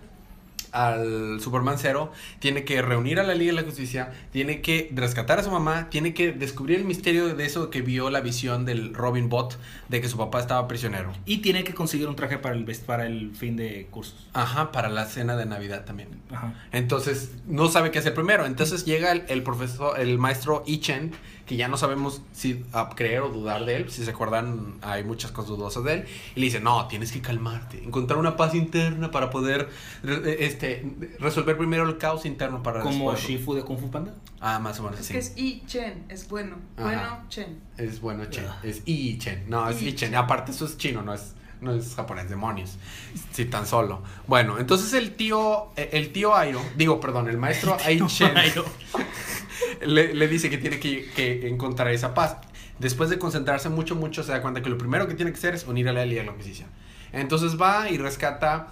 [0.73, 2.13] al Superman Zero.
[2.39, 4.13] Tiene que reunir a la Liga de la Justicia.
[4.33, 5.89] Tiene que rescatar a su mamá.
[5.91, 9.59] Tiene que descubrir el misterio de eso que vio la visión del Robin Bot
[9.89, 11.13] de que su papá estaba prisionero.
[11.27, 14.29] Y tiene que conseguir un traje para el, para el fin de cursos.
[14.33, 16.09] Ajá, para la cena de Navidad también.
[16.31, 16.55] Ajá.
[16.73, 18.47] Entonces, no sabe qué hacer primero.
[18.47, 21.13] Entonces llega el, el profesor, el maestro Ichen,
[21.53, 23.91] que ya no sabemos si a creer o dudar de él.
[23.91, 26.05] Si se acuerdan, hay muchas cosas dudosas de él.
[26.35, 27.85] Y le dice, no, tienes que calmarte.
[27.85, 29.69] Encontrar una paz interna para poder
[30.03, 30.85] re- este,
[31.21, 34.15] resolver primero el caos interno para Como después- Shifu de Kung Fu Panda.
[34.41, 35.13] Ah, más o menos Es así.
[35.13, 36.57] que es I Chen, es bueno.
[36.77, 36.85] Ajá.
[36.87, 37.61] Bueno, Chen.
[37.77, 38.47] Es bueno, Chen.
[38.49, 38.59] Ah.
[38.63, 39.45] Es Ichen.
[39.49, 39.89] No, es Ichen.
[39.95, 40.15] Ichen.
[40.17, 42.77] Aparte, eso es chino, no es, no es japonés, demonios.
[43.33, 44.03] Si tan solo.
[44.27, 48.35] Bueno, entonces el tío, el tío Airo, digo, perdón, el maestro Aichen
[49.87, 52.37] le, le dice que tiene que, que encontrar esa paz.
[52.79, 55.55] Después de concentrarse mucho, mucho, se da cuenta que lo primero que tiene que hacer
[55.55, 56.67] es unir a la Liga de la Justicia.
[57.13, 58.69] Entonces va y rescata.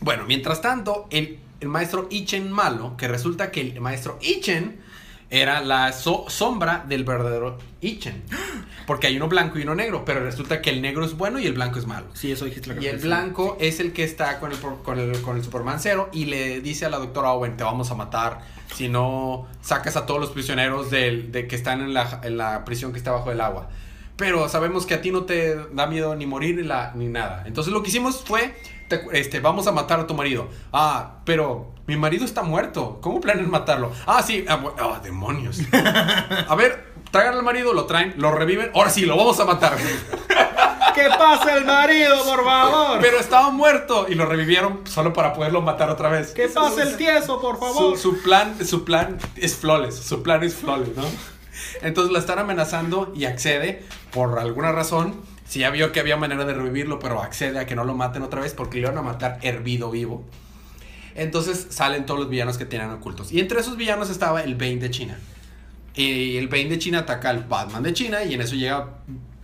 [0.00, 4.80] Bueno, mientras tanto, el, el maestro Ichen malo, que resulta que el maestro Ichen
[5.32, 8.22] era la so- sombra del verdadero Ichen.
[8.86, 11.46] Porque hay uno blanco y uno negro, pero resulta que el negro es bueno y
[11.46, 12.06] el blanco es malo.
[12.12, 15.20] Sí, eso dijiste la Y el blanco es el que está con el, con, el,
[15.22, 18.40] con el Superman cero y le dice a la doctora Owen, te vamos a matar
[18.74, 22.64] si no sacas a todos los prisioneros del, de que están en la, en la
[22.64, 23.68] prisión que está bajo el agua.
[24.16, 27.44] Pero sabemos que a ti no te da miedo ni morir ni, la, ni nada.
[27.46, 28.54] Entonces lo que hicimos fue,
[28.88, 30.48] te- este, vamos a matar a tu marido.
[30.72, 32.98] Ah, pero mi marido está muerto.
[33.00, 33.92] ¿Cómo planean matarlo?
[34.06, 34.44] Ah, sí.
[34.48, 35.60] Ah, ah, demonios.
[36.48, 38.70] A ver, traigan al marido, lo traen, lo reviven.
[38.74, 39.76] Ahora sí, lo vamos a matar.
[40.94, 42.98] ¡Que pase el marido, por favor!
[43.00, 46.32] Pero estaba muerto y lo revivieron solo para poderlo matar otra vez.
[46.32, 47.96] ¡Que pase el tieso, por favor!
[47.96, 51.04] su plan, su plan es flawless, su plan es flawless, ¿no?
[51.80, 55.20] Entonces la están amenazando y accede por alguna razón.
[55.46, 58.22] Si ya vio que había manera de revivirlo, pero accede a que no lo maten
[58.22, 60.24] otra vez porque le iban a matar hervido vivo.
[61.14, 63.32] Entonces salen todos los villanos que tenían ocultos.
[63.32, 65.18] Y entre esos villanos estaba el Bane de China.
[65.94, 68.88] Y el Bane de China ataca al Batman de China y en eso llega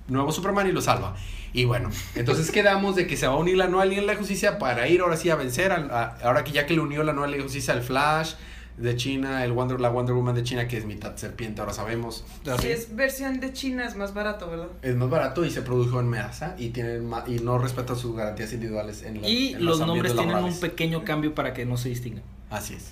[0.09, 1.15] nuevo Superman y lo salva.
[1.53, 4.17] Y bueno, entonces quedamos de que se va a unir la nueva Liga de la
[4.17, 5.73] Justicia para ir ahora sí a vencer.
[5.73, 8.35] ahora que ya que le unió la nueva Liga de Justicia al Flash
[8.79, 12.25] de China, el Wonder, la Wonder Woman de China, que es mitad serpiente, ahora sabemos.
[12.61, 14.69] Si es versión de China es más barato, ¿verdad?
[14.83, 18.53] Es más barato y se produjo en Measa y, tienen y no respeta sus garantías
[18.53, 21.89] individuales en, la- Y en los nombres tienen un pequeño cambio para que no se
[21.89, 22.23] distingan.
[22.51, 22.91] Así es.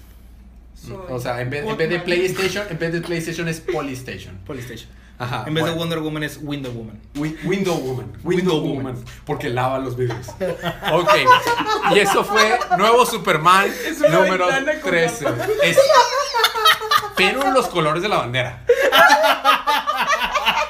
[0.75, 2.01] Soy O sea, en vez, en vez de.
[2.01, 4.37] PlayStation, en vez de PlayStation es Polystation.
[4.47, 4.91] Polystation.
[5.19, 5.45] Ajá.
[5.47, 5.75] en vez bueno.
[5.75, 7.01] de Wonder Woman es Window Woman.
[7.15, 8.07] Wi- Window Woman.
[8.23, 8.95] Window, Window Woman.
[8.95, 9.05] Woman.
[9.25, 10.27] Porque lava los vidrios.
[10.93, 11.11] Ok.
[11.95, 13.71] Y eso fue nuevo Superman
[14.11, 15.27] número ventana con 13.
[15.63, 15.79] Es-
[17.17, 18.65] pero en los colores de la bandera.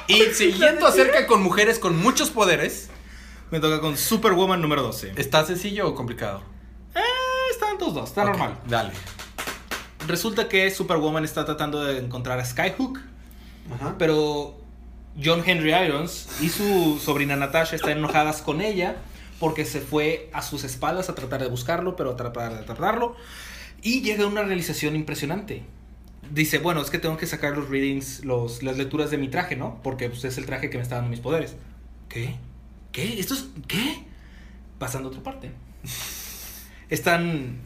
[0.07, 2.89] Y siguiendo acerca con mujeres con muchos poderes,
[3.51, 5.13] Me toca con Superwoman número 12.
[5.15, 6.41] ¿está sencillo o complicado?
[6.95, 6.99] Eh,
[7.51, 8.57] están todos dos, está normal.
[8.67, 8.91] Dale.
[10.05, 12.99] Resulta que Superwoman está tratando de encontrar a Skyhook,
[13.73, 13.95] Ajá.
[13.97, 14.57] pero
[15.23, 18.97] John Henry Irons y su sobrina Natasha están enojadas con ella
[19.39, 23.15] porque se fue a sus espaldas a tratar de buscarlo, pero a tratar de atraparlo.
[23.81, 25.63] Y llega una realización impresionante.
[26.31, 29.55] Dice, bueno, es que tengo que sacar los readings, los, las lecturas de mi traje,
[29.55, 29.79] ¿no?
[29.83, 31.55] Porque pues, es el traje que me está dando mis poderes.
[32.09, 32.35] ¿Qué?
[32.91, 33.19] ¿Qué?
[33.19, 34.03] ¿Esto es qué?
[34.79, 35.51] Pasando a otra parte.
[36.89, 37.57] Están,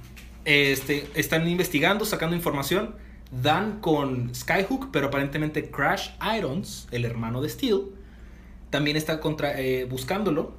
[0.45, 2.95] este, están investigando, sacando información.
[3.31, 7.83] Dan con Skyhook, pero aparentemente Crash Irons, el hermano de Steel,
[8.69, 10.53] también está contra, eh, buscándolo.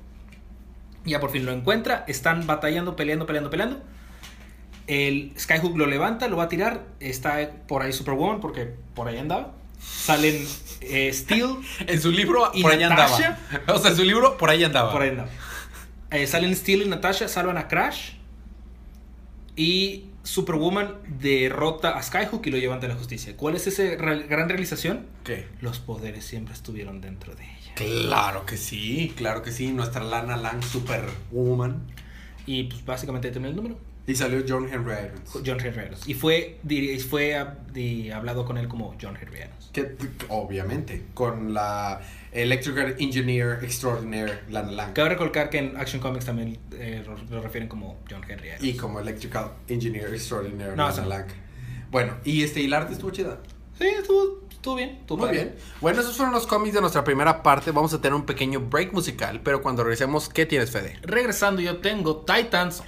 [1.05, 2.05] Ya por fin lo encuentra.
[2.09, 3.83] Están batallando, peleando, peleando, peleando.
[4.87, 6.87] El Skyhook lo levanta, lo va a tirar.
[7.01, 9.55] Está por ahí Superwoman, porque por ahí andaba.
[9.79, 10.47] Salen
[10.81, 11.57] eh, Steel,
[11.87, 13.39] En su libro, ¿Y por ahí Natasha?
[13.51, 13.75] andaba.
[13.75, 14.93] O sea, en su libro, por ahí andaba.
[14.93, 15.29] Por ahí andaba.
[16.11, 18.13] Eh, salen Steel y Natasha, salvan a Crash.
[19.57, 23.37] Y Superwoman derrota a Skyhook y lo llevan ante la justicia.
[23.37, 25.07] ¿Cuál es esa gran realización?
[25.25, 25.47] ¿Qué?
[25.61, 27.75] Los poderes siempre estuvieron dentro de ella.
[27.75, 29.73] Claro que sí, claro que sí.
[29.73, 31.83] Nuestra Lana Lang Superwoman.
[32.47, 33.79] Y pues básicamente ahí terminó el número.
[34.07, 35.31] Y salió John Henry Irons.
[35.47, 36.09] John Henry Irons.
[36.09, 36.59] Y fue,
[37.09, 37.37] fue
[38.13, 39.71] hablado con él como John Henry Irons.
[39.73, 39.97] Que,
[40.29, 42.01] obviamente, con la
[42.33, 44.93] Electrical Engineer Extraordinaire Lana Lang.
[44.93, 48.65] Cabe recalcar que en Action Comics también eh, lo, refieren como John Henry Irons.
[48.65, 51.07] Y como Electrical Engineer Extraordinaire No, Lana.
[51.07, 51.27] Lang.
[51.91, 53.39] Bueno, y este, y el arte estuvo chida.
[53.79, 54.91] Sí, estuvo, estuvo bien.
[55.01, 55.43] Estuvo Muy padre.
[55.45, 55.57] bien.
[55.81, 57.73] Bueno, esos fueron los cómics de nuestra primera parte.
[57.73, 60.99] Vamos a tener un pequeño break musical, pero cuando regresemos, ¿qué tienes, Fede?
[61.03, 62.83] Regresando, yo tengo Titans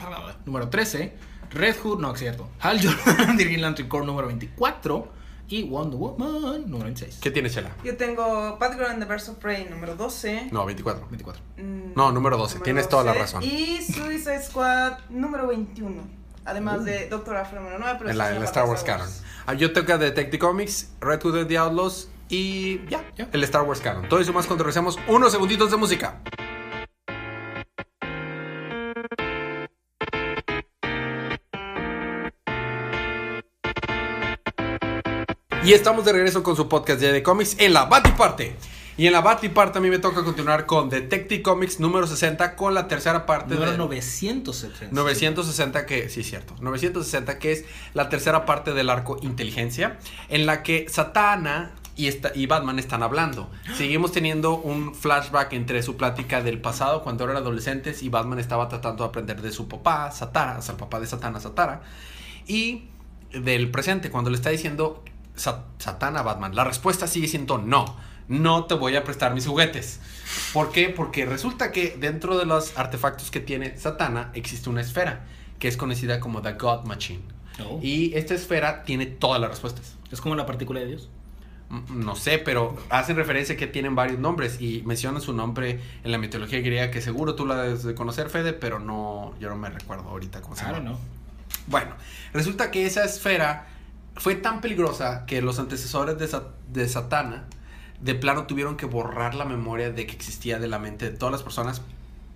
[0.47, 1.13] número 13.
[1.51, 2.49] Red Hood, no, es cierto.
[2.61, 5.09] Hal Jordan de Green Lantern Corps número 24
[5.49, 7.19] y Wonder Woman número 26.
[7.21, 7.71] ¿Qué tiene Chela?
[7.85, 10.51] Yo tengo Batgirl and the Birds of Prey número 12.
[10.53, 11.09] No, 24.
[11.11, 11.43] 24.
[11.59, 13.43] Mm, No, número 12, tienes toda la razón.
[13.43, 16.03] Y Suicide Squad número 21.
[16.45, 17.95] Además de Doctor Afro 9.
[17.99, 19.09] Pero En la, en la parte Star Wars Canon.
[19.47, 23.29] Ah, Yo tengo Detective Comics, Red Hood and the Outlaws y ya, Ya.
[23.33, 24.09] el Star Wars Canon.
[24.09, 26.21] Todo eso más cuando regresamos unos segunditos de música.
[35.65, 38.57] Y estamos de regreso con su podcast de, de cómics en la Batiparte.
[38.97, 42.75] Y en la Batiparte a mí me toca continuar con Detective Comics número 60 con
[42.75, 44.95] la tercera parte Número de 970.
[44.95, 50.63] 960 que, sí, cierto, 960 que es la tercera parte del arco inteligencia, en la
[50.63, 53.51] que Satana y, esta, y Batman están hablando.
[53.77, 58.69] Seguimos teniendo un flashback entre su plática del pasado cuando eran adolescentes y Batman estaba
[58.69, 61.83] tratando de aprender de su papá, Satara, o sea, el papá de Satana, Satara,
[62.47, 62.85] y
[63.33, 65.03] del presente cuando le está diciendo
[65.35, 66.55] Sa- Satana Batman.
[66.55, 67.97] La respuesta sigue siendo no.
[68.29, 70.01] No te voy a prestar mis juguetes.
[70.53, 70.89] ¿Por qué?
[70.89, 75.25] Porque resulta que dentro de los artefactos que tiene Satana existe una esfera
[75.59, 77.23] que es conocida como The God Machine.
[77.65, 77.79] Oh.
[77.83, 79.97] Y esta esfera tiene todas las respuestas.
[80.11, 81.09] Es como la partícula de Dios.
[81.69, 86.11] Mm, No sé, pero hacen referencia que tienen varios nombres y mencionan su nombre en
[86.11, 89.57] la mitología griega que seguro tú la debes de conocer, Fede, pero no, yo no
[89.57, 90.81] me recuerdo ahorita cómo se I llama.
[90.81, 90.99] know.
[91.67, 91.93] Bueno,
[92.33, 93.67] resulta que esa esfera
[94.17, 96.29] fue tan peligrosa que los antecesores de,
[96.73, 97.45] de Satana
[98.01, 101.33] de plano tuvieron que borrar la memoria de que existía de la mente de todas
[101.33, 101.83] las personas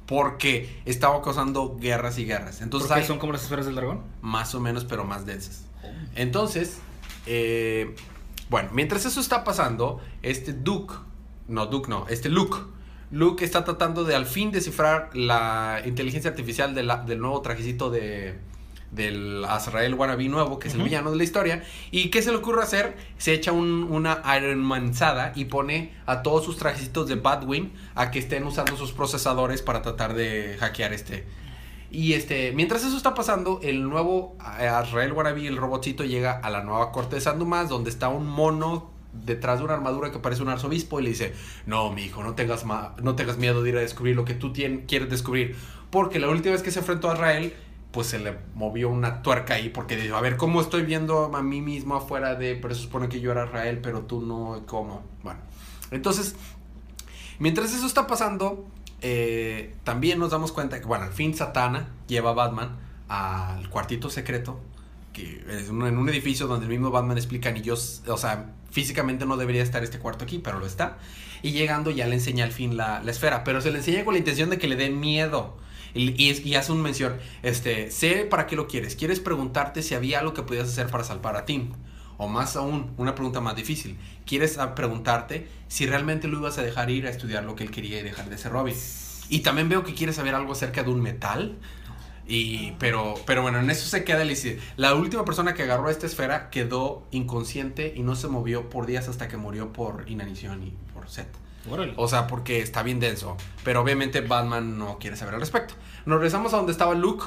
[0.07, 2.63] porque estaba causando guerras y guerras.
[2.63, 4.01] Entonces ¿Por qué hay son como las esferas del dragón?
[4.23, 5.65] más o menos, pero más densas.
[6.15, 6.79] Entonces,
[7.27, 7.95] eh,
[8.49, 10.95] bueno, mientras eso está pasando, este Duke,
[11.49, 12.57] no Duke no, este Luke,
[13.11, 17.91] Luke está tratando de al fin descifrar la inteligencia artificial de la- del nuevo trajecito
[17.91, 18.39] de
[18.91, 21.63] del Azrael Wannabe nuevo, que es el villano de la historia.
[21.91, 22.97] ¿Y qué se le ocurre hacer?
[23.19, 28.11] Se echa un- una Iron Manzada y pone a todos sus trajecitos de Batwing a
[28.11, 31.27] que estén usando sus procesadores para tratar de hackear este,
[31.91, 36.51] y este, mientras eso está pasando, el nuevo eh, Azrael Wannabe, el robotcito, llega a
[36.51, 40.19] la nueva corte de San Dumas, donde está un mono detrás de una armadura que
[40.19, 41.33] parece un arzobispo y le dice,
[41.65, 44.53] no, mi hijo, no tengas, no tengas miedo de ir a descubrir lo que tú
[44.53, 45.57] quieres descubrir.
[45.91, 47.55] Porque la última vez que se enfrentó a Azrael,
[47.91, 51.43] pues se le movió una tuerca ahí, porque dijo, a ver, ¿cómo estoy viendo a
[51.43, 55.03] mí mismo afuera de, pero se supone que yo era Azrael, pero tú no, ¿cómo?
[55.23, 55.41] Bueno,
[55.91, 56.35] entonces,
[57.39, 58.67] Mientras eso está pasando,
[59.01, 62.77] eh, también nos damos cuenta que, bueno, al fin Satana lleva a Batman
[63.09, 64.61] al cuartito secreto,
[65.13, 68.17] que es un- en un edificio donde el mismo Batman explica, y yo, s- o
[68.17, 70.99] sea, físicamente no debería estar este cuarto aquí, pero lo está.
[71.43, 74.15] Y llegando ya le enseña al fin la, la esfera, pero se le enseña con
[74.15, 75.57] la intención de que le dé miedo.
[75.95, 78.97] Y, y y hace un mención, este, sé para qué lo quieres.
[78.97, 81.73] Quieres preguntarte si había algo que podías hacer para salvar a Tim.
[82.19, 83.97] O más aún, una pregunta más difícil.
[84.27, 88.01] ¿Quieres preguntarte si realmente lo ibas a dejar ir a estudiar lo que él quería
[88.01, 88.75] y dejar de ser Robin?
[89.29, 91.57] Y también veo que quieres saber algo acerca de un metal.
[92.27, 94.37] Y, pero, pero bueno, en eso se queda el
[94.77, 99.09] La última persona que agarró esta esfera quedó inconsciente y no se movió por días
[99.09, 101.27] hasta que murió por inanición y por sed.
[101.71, 101.93] Órale.
[101.97, 103.37] O sea, porque está bien denso.
[103.65, 105.75] Pero obviamente Batman no quiere saber al respecto.
[106.07, 107.25] Nos regresamos a donde estaba Luke.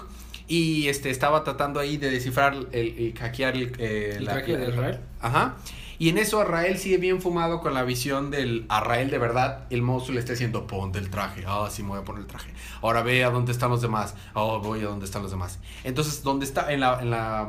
[0.48, 5.00] Y este estaba tratando ahí de descifrar el, hackear el, eh, ¿El traje de Azrael?
[5.22, 5.56] Ajá.
[6.02, 9.68] Y en eso Arrael sigue bien fumado con la visión del Arrael de verdad.
[9.70, 11.44] El monstruo le está diciendo, ponte el traje.
[11.46, 12.52] Ah, sí, me voy a poner el traje.
[12.82, 14.16] Ahora ve a dónde están los demás.
[14.34, 15.60] Oh, voy a dónde están los demás.
[15.84, 16.74] Entonces, donde está?
[16.74, 17.48] En la, en la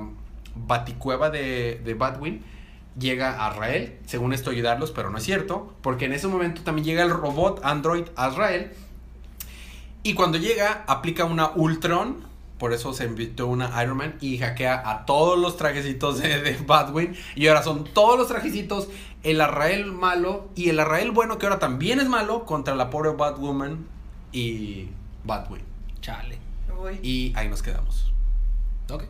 [0.55, 2.43] baticueva de, de Batwing.
[2.99, 7.03] Llega Arrael, según esto ayudarlos, pero no es cierto, porque en ese momento también llega
[7.03, 8.73] el robot Android Azrael,
[10.03, 12.25] y cuando llega aplica una Ultron,
[12.59, 16.57] por eso se invitó una Iron Man y hackea a todos los trajecitos de, de
[16.57, 17.15] Batwing.
[17.35, 18.89] Y ahora son todos los trajecitos,
[19.23, 23.11] el Arrael malo y el Arrael bueno, que ahora también es malo, contra la pobre
[23.11, 23.87] Batwoman
[24.33, 24.89] y
[25.25, 25.65] Batwing.
[26.01, 26.39] Chale.
[27.03, 28.13] Y ahí nos quedamos.
[28.91, 29.05] Ok.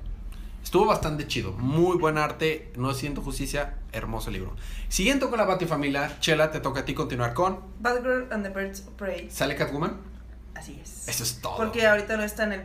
[0.63, 4.55] Estuvo bastante chido, muy buen arte, no siento justicia, hermoso libro.
[4.89, 8.81] Siguiendo con la Batifamilia, Chela, te toca a ti continuar con Batgirl and the Birds
[8.81, 9.29] of Prey.
[9.31, 9.97] ¿Sale Catwoman?
[10.55, 11.09] Así es.
[11.09, 11.57] Eso es todo.
[11.57, 12.63] Porque ahorita no está en el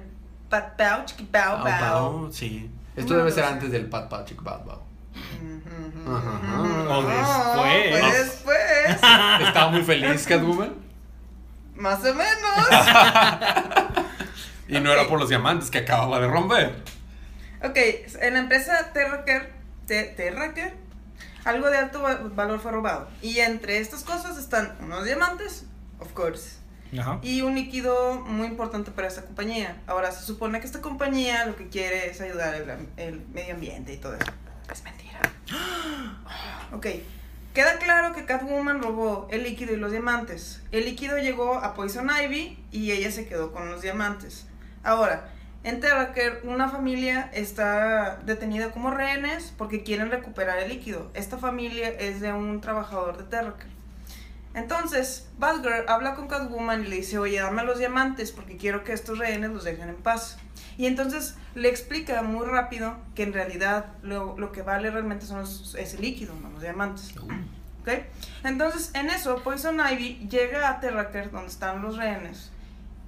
[0.49, 1.63] Pat Pow, Chiqui Pow.
[1.63, 2.69] bao, sí.
[2.95, 4.23] Esto debe ser antes del Pat Bao.
[4.23, 6.61] Ujú, Ajá.
[6.61, 6.89] ujú.
[6.89, 7.99] O No, después.
[7.99, 8.57] pues después.
[9.47, 10.73] Estaba muy feliz Catwoman.
[11.75, 12.67] Más o menos.
[14.69, 16.83] Y no era por los diamantes que acababa de romper.
[17.63, 17.77] Ok,
[18.21, 19.51] en la empresa Terraker,
[19.87, 20.73] Te- Terraker,
[21.45, 23.07] algo de alto va- valor fue robado.
[23.21, 25.65] Y entre estas cosas están unos diamantes,
[25.99, 26.57] of course,
[26.99, 27.19] Ajá.
[27.21, 29.81] y un líquido muy importante para esta compañía.
[29.87, 33.93] Ahora, se supone que esta compañía lo que quiere es ayudar el, el medio ambiente
[33.93, 34.31] y todo eso.
[34.71, 35.19] Es mentira.
[36.73, 36.85] Ok.
[37.53, 40.61] Queda claro que Catwoman robó el líquido y los diamantes.
[40.71, 44.45] El líquido llegó a Poison Ivy y ella se quedó con los diamantes.
[44.83, 45.29] Ahora,
[45.67, 51.11] en Terraker, una familia está detenida como rehenes porque quieren recuperar el líquido.
[51.13, 53.67] Esta familia es de un trabajador de Terraker.
[54.53, 58.93] Entonces, Batgirl habla con Catwoman y le dice, oye, dame los diamantes porque quiero que
[58.93, 60.37] estos rehenes los dejen en paz.
[60.77, 65.39] Y entonces le explica muy rápido que en realidad lo, lo que vale realmente son
[65.41, 67.13] los, es el líquido, no los diamantes.
[67.81, 67.89] ¿Ok?
[68.45, 72.53] Entonces, en eso, Poison Ivy llega a Terraker, donde están los rehenes,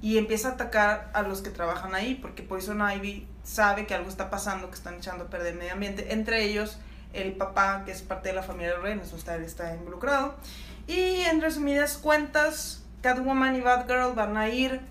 [0.02, 4.10] y empieza a atacar a los que trabajan ahí, porque Poison Ivy sabe que algo
[4.10, 6.14] está pasando, que están echando a perder el medio ambiente.
[6.14, 6.80] Entre ellos,
[7.14, 9.74] el papá, que es parte de la familia de los rehenes, o sea, él está
[9.76, 10.36] involucrado.
[10.88, 14.82] Y en resumidas cuentas, Catwoman y Batgirl van a ir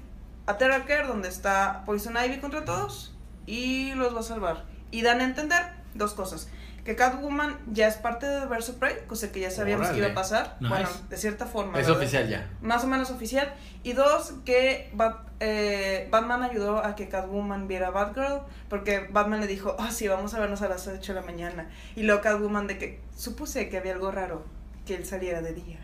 [0.46, 3.14] a Terraker, donde está Poison Ivy contra todos,
[3.46, 4.64] y los va a salvar.
[4.90, 6.48] Y dan a entender dos cosas.
[6.84, 10.14] Que Catwoman ya es parte de Verso Prey, cosa que ya sabíamos que iba a
[10.14, 10.56] pasar.
[10.60, 10.72] Nice.
[10.72, 11.78] Bueno, de cierta forma.
[11.78, 12.00] Es ¿verdad?
[12.02, 12.50] oficial ya.
[12.62, 13.52] Más o menos oficial.
[13.82, 19.40] Y dos, que Bat- eh, Batman ayudó a que Catwoman viera a Batgirl, porque Batman
[19.40, 21.68] le dijo, oh sí, vamos a vernos a las 8 de la mañana.
[21.94, 24.46] Y luego Catwoman de que supuse que había algo raro,
[24.86, 25.78] que él saliera de día.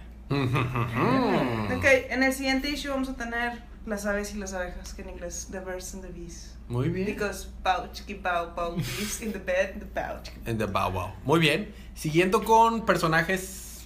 [1.76, 5.10] Ok, en el siguiente issue vamos a tener las aves y las abejas, que en
[5.10, 6.53] inglés, the birds and the bees.
[6.68, 7.06] Muy bien.
[7.06, 10.30] Because pouch, keep bow, bow, bees in the bed, the pouch.
[10.46, 11.10] En The Bow Wow.
[11.24, 11.74] Muy bien.
[11.94, 13.84] Siguiendo con personajes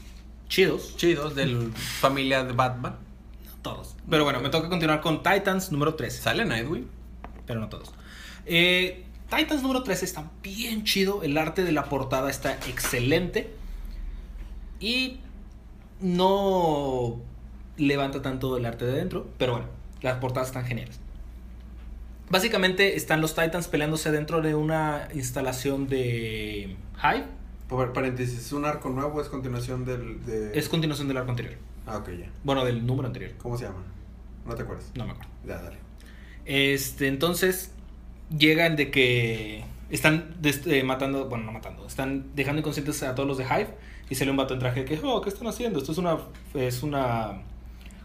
[0.49, 0.97] Chidos.
[0.97, 2.97] chidos de la familia de Batman.
[3.63, 3.97] Todos.
[4.09, 6.23] Pero bueno, me toca continuar con Titans número 13.
[6.23, 6.89] Sale Nightwing.
[7.47, 7.93] pero no todos.
[8.47, 11.23] Eh, Titans número 13 está bien chido.
[11.23, 13.53] El arte de la portada está excelente.
[14.81, 15.19] Y
[16.01, 17.21] no
[17.77, 19.27] levanta tanto el arte de dentro.
[19.37, 19.69] Pero bueno,
[20.01, 21.01] las portadas están geniales.
[22.31, 27.25] Básicamente están los Titans peleándose dentro de una instalación de Hive.
[27.69, 30.25] Por paréntesis, ¿es un arco nuevo o es continuación del.
[30.25, 30.59] De...
[30.59, 31.57] Es continuación del arco anterior.
[31.87, 32.31] Ah, ok, ya.
[32.45, 33.33] Bueno, del número anterior.
[33.39, 33.83] ¿Cómo se llama?
[34.47, 34.91] No te acuerdas.
[34.95, 35.31] No me acuerdo.
[35.47, 35.77] Ya, dale.
[36.45, 37.73] Este, entonces
[38.37, 43.39] llegan de que están eh, matando, bueno, no matando, están dejando inconscientes a todos los
[43.39, 43.69] de Hive
[44.11, 45.79] y sale un vato en traje que, oh, ¿qué están haciendo?
[45.79, 46.19] Esto es una
[46.55, 47.43] es una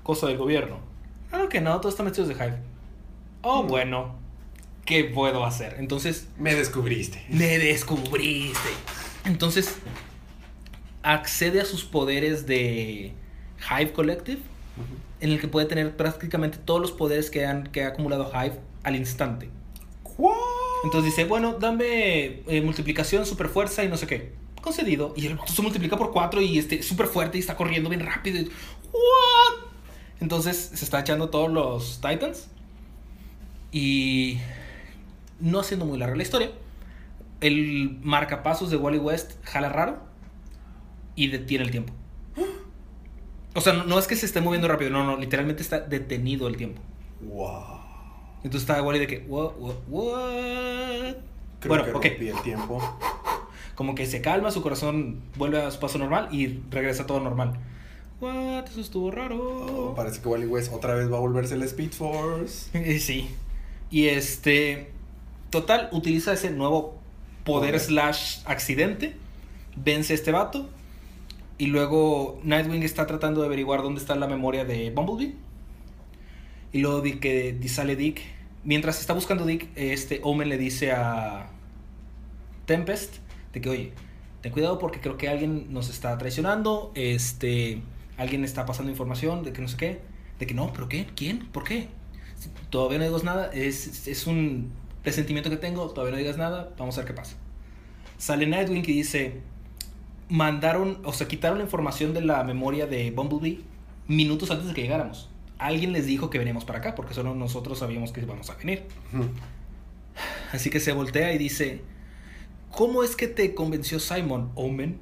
[0.04, 0.80] cosa del gobierno.
[1.30, 2.73] Claro que no, todos están metidos de Hive.
[3.44, 4.16] Oh, bueno,
[4.86, 5.76] ¿qué puedo hacer?
[5.80, 7.24] Entonces, Me descubriste.
[7.30, 8.70] me descubriste.
[9.26, 9.76] Entonces,
[11.02, 13.14] accede a sus poderes de
[13.70, 14.42] Hive Collective
[15.20, 18.60] en el que puede tener prácticamente todos los poderes que, han, que ha acumulado Hive
[18.84, 19.50] al instante.
[20.84, 24.34] Entonces dice, bueno, dame eh, multiplicación, super fuerza y no sé qué.
[24.62, 25.14] Concedido.
[25.18, 28.40] Y el se multiplica por 4 y este súper fuerte y está corriendo bien rápido.
[28.40, 28.46] y-
[28.92, 29.66] ¿What?
[30.22, 32.48] Entonces se está echando todos los Titans.
[33.74, 34.38] Y
[35.40, 36.52] no haciendo muy larga la historia.
[37.42, 39.98] El marcapasos de Wally West jala raro
[41.16, 41.92] y detiene el tiempo.
[43.56, 46.48] O sea, no, no es que se esté moviendo rápido, no, no, literalmente está detenido
[46.48, 46.82] el tiempo.
[47.22, 47.82] Wow.
[48.44, 51.16] Entonces está Wally de que, what, what, what?
[51.60, 52.82] Creo bueno, que rompí el tiempo.
[53.76, 57.54] Como que se calma, su corazón vuelve a su paso normal y regresa todo normal.
[58.22, 59.38] What, eso estuvo raro.
[59.40, 63.00] Oh, parece que Wally West otra vez va a volverse el Speed Force.
[63.00, 63.30] Sí.
[63.94, 64.90] Y este.
[65.52, 66.98] Total, utiliza ese nuevo
[67.44, 69.16] poder slash accidente.
[69.76, 70.68] Vence a este vato.
[71.60, 75.36] Y luego Nightwing está tratando de averiguar dónde está la memoria de Bumblebee.
[76.72, 78.22] Y luego di que sale Dick.
[78.64, 81.52] Mientras está buscando Dick, este Omen le dice a
[82.66, 83.18] Tempest
[83.54, 83.94] de que, oye,
[84.42, 86.92] ten cuidado porque creo que alguien nos está traicionando.
[86.96, 87.84] Este,
[88.18, 90.02] alguien está pasando información de que no sé qué.
[90.40, 91.06] De que no, pero ¿qué?
[91.16, 91.46] ¿Quién?
[91.52, 91.90] ¿Por qué?
[92.70, 93.52] Todavía no digas nada.
[93.54, 94.72] Es, es un
[95.04, 95.90] presentimiento que tengo.
[95.90, 96.72] Todavía no digas nada.
[96.78, 97.36] Vamos a ver qué pasa.
[98.18, 99.42] Sale Nightwing y dice:
[100.30, 103.62] Mandaron, o sea, quitaron la información de la memoria de Bumblebee
[104.08, 105.30] minutos antes de que llegáramos.
[105.58, 108.84] Alguien les dijo que veníamos para acá porque solo nosotros sabíamos que íbamos a venir.
[110.52, 111.82] Así que se voltea y dice:
[112.72, 115.00] ¿Cómo es que te convenció Simon Omen?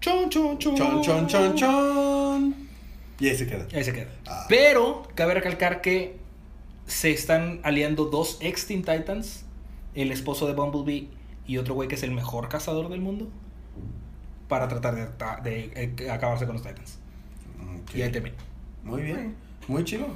[0.00, 0.76] Chon, chon, chon.
[0.76, 2.54] Chon, chon, chon, chon.
[3.20, 3.68] Y ahí se queda.
[3.72, 4.10] Ahí se queda.
[4.26, 4.46] Ah.
[4.48, 6.16] Pero cabe recalcar que
[6.86, 9.44] se están aliando dos ex Teen Titans,
[9.94, 11.08] el esposo de Bumblebee
[11.46, 13.28] y otro güey que es el mejor cazador del mundo,
[14.48, 16.98] para tratar de, de, eh, acabarse con los Titans.
[17.94, 18.36] Y ahí termina.
[18.84, 19.34] Muy bien,
[19.68, 20.06] muy chido.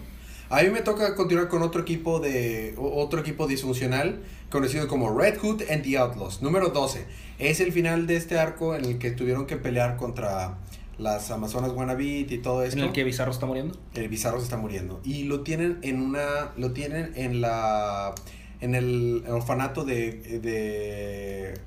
[0.49, 5.39] A mí me toca continuar con otro equipo de otro equipo disfuncional conocido como Red
[5.39, 7.05] Hood and the Outlaws, número 12.
[7.39, 10.59] Es el final de este arco en el que tuvieron que pelear contra
[10.99, 12.79] las Amazonas Wannabe y todo esto.
[12.79, 13.79] En el que Bizarro está muriendo.
[13.95, 15.01] El Bizarro se está muriendo.
[15.05, 16.53] Y lo tienen en una.
[16.57, 18.15] Lo tienen en la.
[18.61, 20.13] En el orfanato de.
[20.41, 21.61] de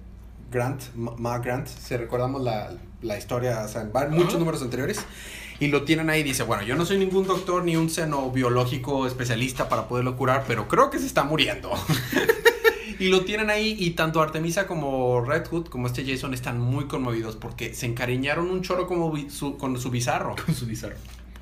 [0.51, 1.67] Grant, Ma Grant.
[1.67, 2.71] Si recordamos la,
[3.03, 4.99] la historia, o sea, en va- muchos números anteriores.
[5.59, 9.67] Y lo tienen ahí dice, bueno, yo no soy ningún doctor ni un xenobiológico especialista
[9.67, 11.69] para poderlo curar, pero creo que se está muriendo.
[12.99, 16.85] y lo tienen ahí y tanto Artemisa como Red Hood como este Jason están muy
[16.85, 20.35] conmovidos porque se encariñaron un choro como su- con su bizarro.
[20.45, 20.95] Con su Bizarro.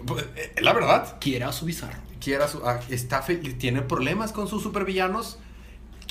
[0.05, 1.97] Pues, eh, La verdad, Quiera su Bizarro.
[2.24, 5.39] quiera su- ah, está tiene problemas con sus supervillanos,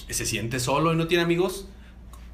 [0.08, 1.68] se siente solo y no tiene amigos,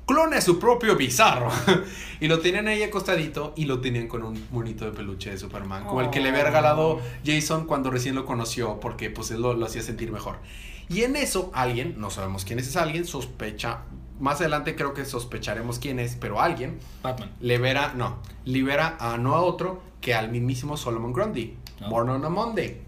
[0.06, 1.50] clone a su propio bizarro.
[2.20, 5.84] y lo tenían ahí acostadito y lo tenían con un monito de peluche de Superman,
[5.84, 6.46] como el que le había Oh.
[6.46, 10.36] regalado Jason cuando recién lo conoció, porque pues él lo, lo hacía sentir mejor.
[10.88, 13.80] Y en eso alguien, no sabemos quién es ese alguien, sospecha,
[14.20, 17.30] más adelante creo que sospecharemos quién es, pero alguien Batman.
[17.40, 21.56] libera, no, libera a no a otro que al mismísimo Solomon Grundy.
[21.80, 21.88] No.
[21.88, 22.80] Born on a Monday.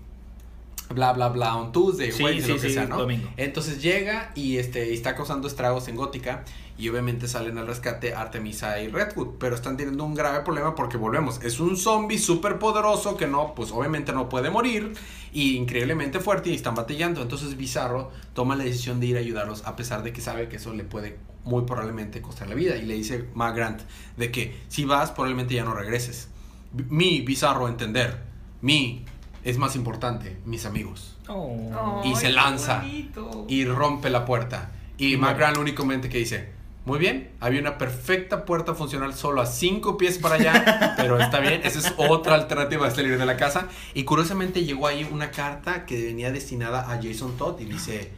[0.91, 2.99] Bla bla bla on Tuesday, Sí, Wednesday, sí, lo que sí, sea, ¿no?
[2.99, 3.29] domingo.
[3.39, 6.45] Entonces llega y este y está causando estragos en Gótica
[6.77, 10.97] y obviamente salen al rescate Artemisa y Redwood, pero están teniendo un grave problema porque
[10.97, 14.95] volvemos, es un zombie súper poderoso que no, pues obviamente no puede morir
[15.33, 19.65] y increíblemente fuerte y están batallando, entonces Bizarro toma la decisión de ir a ayudarlos
[19.67, 22.83] a pesar de que sabe que eso le puede muy probablemente costar la vida y
[22.83, 23.83] le dice Ma Grant
[24.17, 26.29] de que si vas probablemente ya no regreses.
[26.73, 28.23] Mi Bizarro entender,
[28.61, 29.05] mi
[29.45, 32.03] es más importante, mis amigos Oh.
[32.05, 32.85] Y se lanza.
[33.49, 34.71] y rompe la puerta.
[34.99, 36.51] Y Y McGran únicamente que dice,
[36.85, 41.41] muy bien, había una perfecta puerta funcional solo a cinco pies para allá, pero está
[41.41, 43.69] bien, esa es otra alternativa de salir de la casa.
[43.95, 48.13] Y curiosamente llegó ahí una carta que venía destinada a Jason Todd y dice,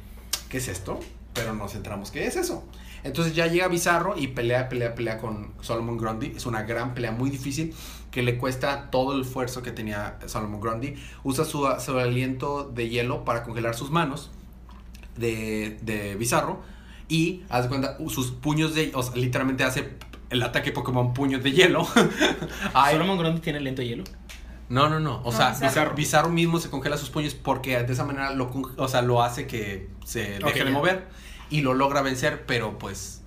[0.48, 0.98] ¿qué es esto?
[1.32, 2.64] Pero nos centramos, ¿qué es eso?
[3.04, 6.32] Entonces ya llega Bizarro y pelea, pelea, pelea con Solomon Grundy.
[6.34, 7.72] Es una gran pelea muy difícil
[8.10, 10.96] que le cuesta todo el esfuerzo que tenía Solomon Grundy.
[11.22, 14.32] Usa su, su aliento de hielo para congelar sus manos
[15.16, 16.62] de, de Bizarro.
[17.08, 18.90] Y, haz de cuenta, sus puños de...
[18.94, 19.96] O sea, literalmente hace
[20.30, 21.86] el ataque Pokémon puños de hielo.
[22.90, 24.04] Solomon Grundy tiene lento hielo.
[24.68, 25.20] no, no, no.
[25.22, 26.30] O No, sea, Bizarro.
[26.30, 29.88] Mismo se congela sus puños porque de esa manera lo, o sea, lo hace que
[30.04, 31.06] se deje de mover
[31.50, 33.22] y lo logra vencer, pero pues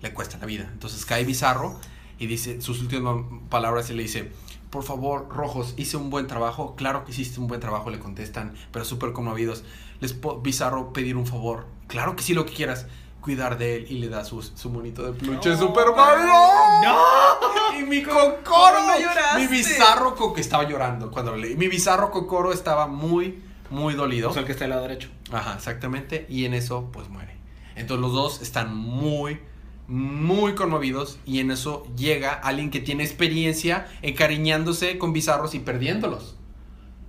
[0.00, 0.68] le cuesta la vida.
[0.72, 1.78] Entonces cae Bizarro
[2.18, 3.16] y dice sus últimas
[3.48, 4.30] palabras y le dice,
[4.70, 6.76] por favor, Rojos, hice un buen trabajo.
[6.76, 9.64] Claro que hiciste un buen trabajo, le contestan, pero súper conmovidos.
[10.00, 11.66] Les puedo, Bizarro, pedir un favor.
[11.88, 12.86] Claro que sí, lo que quieras.
[13.24, 16.26] Cuidar de él y le da su, su monito de peluche No, Superman.
[16.26, 17.78] ¡No!
[17.78, 19.40] Y mi Cocoro, ¿Cómo no lloraste?
[19.40, 21.56] mi bizarro co- que estaba llorando cuando lo leí.
[21.56, 24.28] Mi bizarro Cocoro estaba muy, muy dolido.
[24.28, 25.08] O sea, el que está del lado derecho.
[25.32, 26.26] Ajá, exactamente.
[26.28, 27.34] Y en eso, pues muere.
[27.76, 29.40] Entonces los dos están muy,
[29.88, 31.18] muy conmovidos.
[31.24, 36.36] Y en eso llega alguien que tiene experiencia encariñándose con bizarros y perdiéndolos.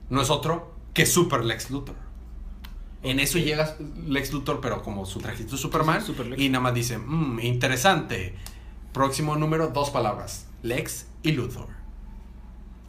[0.09, 2.04] No es otro que Super Lex Luthor.
[3.05, 3.75] En eso llega
[4.07, 6.01] Lex Luthor, pero como su trajito de Superman.
[6.01, 8.33] Super y nada más dice, "Mm, interesante.
[8.93, 10.47] Próximo número, dos palabras.
[10.63, 11.67] Lex y Luthor.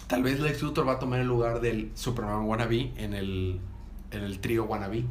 [0.06, 3.60] Tal vez Lex Luthor va a tomar el lugar del Superman Wannabe en el,
[4.12, 5.04] en el trío Wannabe.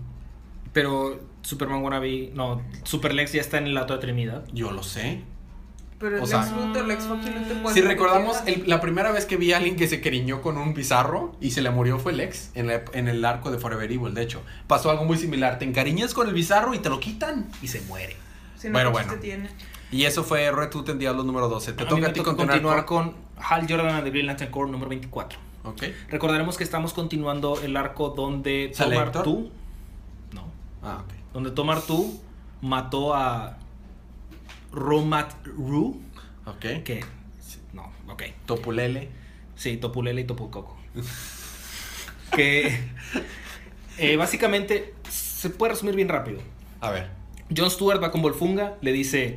[0.73, 2.31] Pero Superman Wannabe.
[2.33, 4.45] No, Super Lex ya está en la otra Trinidad.
[4.53, 5.21] Yo lo sé.
[6.05, 9.11] Pero el O sea- Lex Luthor, Lex Fucking Luthor puede Si recordamos, el- la primera
[9.11, 11.97] vez que vi a alguien que se cariñó con un bizarro y se le murió
[11.97, 14.13] fue Lex en, la- en el arco de Forever Evil.
[14.13, 15.57] De hecho, pasó algo muy similar.
[15.57, 18.15] Te encariñas con el bizarro y te lo quitan y se muere.
[18.55, 19.13] Si no, Bueno, bueno.
[19.13, 19.49] te tiene.
[19.91, 21.73] Y eso fue Red Hood en Diablos número 12.
[21.73, 23.11] Te A toca a ti continuar, continuar con...
[23.13, 25.39] con Hal Jordan and the Green Lantern Corps número 24.
[25.63, 25.83] Ok.
[26.09, 29.49] Recordaremos que estamos continuando el arco donde ¿Sale Tomar tú.
[30.33, 30.45] No.
[30.83, 31.13] Ah, ok.
[31.33, 32.21] Donde Tomar tú
[32.61, 33.57] mató a
[34.75, 36.01] Romat Ru.
[36.45, 36.83] Ok.
[36.83, 37.03] Que.
[37.73, 38.23] No, ok.
[38.45, 39.09] Topulele.
[39.55, 40.77] Sí, Topulele y Topucoco.
[42.35, 42.77] que.
[43.97, 46.39] eh, básicamente se puede resumir bien rápido.
[46.81, 47.09] A ver.
[47.55, 49.35] John Stewart va con Volfunga, le dice: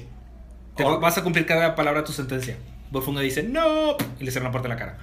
[0.76, 0.98] Te Oh.
[1.00, 2.56] vas a cumplir cada palabra de tu sentencia.
[2.90, 4.98] Volfunga dice: No, y le cierra la puerta en la cara.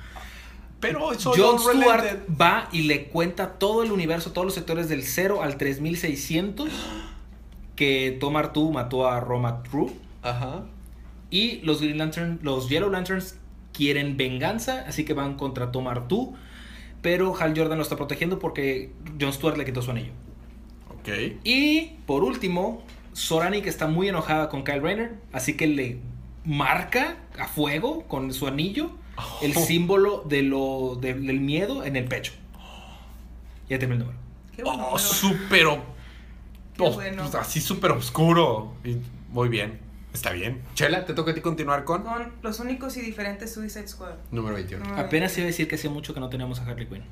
[0.79, 1.59] Pero John.
[1.59, 2.03] Stewart
[2.39, 6.69] va y le cuenta todo el universo, todos los sectores del 0 al 3600
[7.75, 9.91] que Tom Artu mató a Roma True
[10.26, 10.63] Ajá.
[11.30, 13.38] y los Green Lantern, los Yellow Lanterns
[13.73, 16.36] quieren venganza, así que van contra Tom Artu,
[17.01, 20.11] pero Hal Jordan lo está protegiendo porque John Stewart le quitó su anillo.
[20.89, 21.09] Ok.
[21.43, 25.99] Y por último, Soranik está muy enojada con Kyle Rayner, así que le
[26.45, 28.91] marca a fuego con su anillo
[29.41, 29.59] el Oh.
[29.61, 32.34] símbolo de lo, de- del miedo en el pecho.
[33.69, 34.19] Ya terminé el número.
[34.55, 34.88] Qué bueno.
[34.91, 35.65] Oh, súper.
[35.67, 35.80] oh,
[36.93, 37.23] bueno.
[37.23, 38.73] pues, así súper oscuro.
[38.84, 38.97] Y
[39.32, 39.80] muy bien.
[40.16, 40.61] Está bien.
[40.76, 44.13] Chela, te toca a ti continuar con Con los únicos y diferentes Suicide Squad.
[44.32, 44.84] número 21.
[44.86, 45.47] Número Apenas iba a 21.
[45.47, 47.03] decir que hacía mucho que no teníamos a Harley Quinn.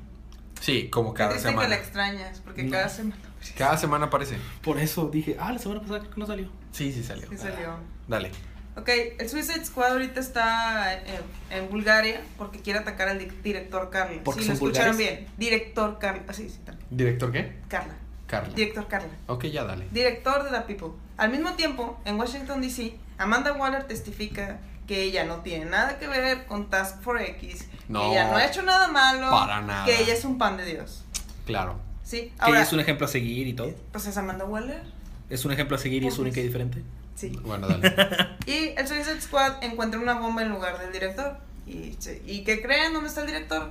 [0.60, 1.76] Sí, como cada Dicen que la semana.
[1.76, 2.70] extrañas, porque No.
[2.70, 3.16] cada semana
[3.58, 4.38] Cada semana aparece.
[4.62, 6.48] Por eso dije, ah, la semana pasada creo que no salió.
[6.72, 7.28] Sí, sí salió.
[7.28, 7.76] sí salió.
[8.08, 8.30] Dale.
[8.76, 8.88] Ok,
[9.18, 14.22] el Suicide Squad ahorita está en, en Bulgaria porque quiere atacar al di- director Carla.
[14.24, 15.18] ¿Porque sí, lo escucharon vulgares?
[15.18, 15.28] bien.
[15.36, 16.22] Director Carla.
[16.26, 16.88] Ah, sí, sí, también.
[16.90, 17.52] ¿Director qué?
[17.68, 17.94] Carla.
[18.26, 18.54] Carla.
[18.54, 19.08] Director Carla.
[19.26, 19.86] Ok, ya dale.
[19.92, 20.98] Director de The People.
[21.16, 26.06] Al mismo tiempo, en Washington, D.C., Amanda Waller testifica que ella no tiene nada que
[26.08, 29.84] ver con Task Force X, No, que ella no ha hecho nada malo, para nada.
[29.84, 31.04] que ella es un pan de Dios.
[31.46, 31.78] Claro.
[32.02, 32.22] ¿Sí?
[32.22, 33.72] Que Ahora, es un ejemplo a seguir y todo.
[33.92, 34.82] pues es Amanda Waller.
[35.30, 36.82] Es un ejemplo a seguir y es Pues, única y diferente.
[37.14, 37.28] Sí.
[37.44, 37.90] Bueno, dale.
[38.46, 41.38] Y el Suicide Squad encuentra una bomba en lugar del director.
[41.66, 41.96] ¿Y,
[42.26, 42.92] ¿y qué creen?
[42.92, 43.70] ¿Dónde está el director?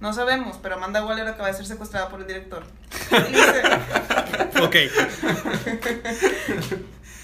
[0.00, 2.64] No sabemos, pero Amanda Waller acaba de ser secuestrada por el director.
[4.62, 4.76] Ok.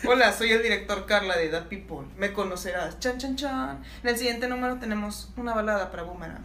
[0.06, 2.06] Hola, soy el director Carla de The People.
[2.16, 3.00] Me conocerás.
[3.00, 3.82] Chan, chan, chan.
[4.02, 6.44] En el siguiente número tenemos una balada para Boomerang.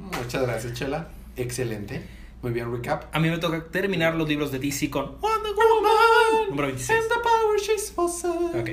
[0.00, 1.08] Muchas gracias, Chela.
[1.36, 2.02] Excelente.
[2.42, 3.14] Muy bien, recap.
[3.14, 6.48] A mí me toca terminar los libros de DC con Wonder Woman.
[6.50, 6.98] Número 26.
[6.98, 8.60] And the power she's possessed.
[8.60, 8.70] Ok.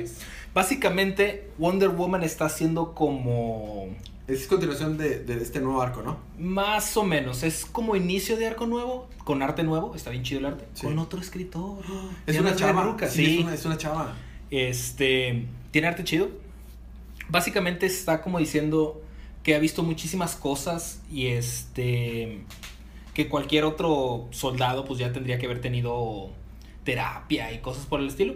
[0.54, 3.88] Básicamente, Wonder Woman está haciendo como.
[4.28, 6.18] Es continuación de, de este nuevo arco, ¿no?
[6.36, 7.44] Más o menos.
[7.44, 9.08] Es como inicio de arco nuevo.
[9.22, 9.94] Con arte nuevo.
[9.94, 10.66] Está bien chido el arte.
[10.74, 10.86] Sí.
[10.86, 11.84] Con otro escritor.
[12.26, 12.96] Es una chava.
[13.08, 13.36] Sí.
[13.38, 14.16] Es, una, es una chava.
[14.50, 15.46] Este.
[15.70, 16.28] Tiene arte chido.
[17.28, 19.00] Básicamente está como diciendo
[19.44, 22.44] que ha visto muchísimas cosas y este.
[23.14, 26.30] Que cualquier otro soldado, pues ya tendría que haber tenido
[26.82, 28.34] terapia y cosas por el estilo.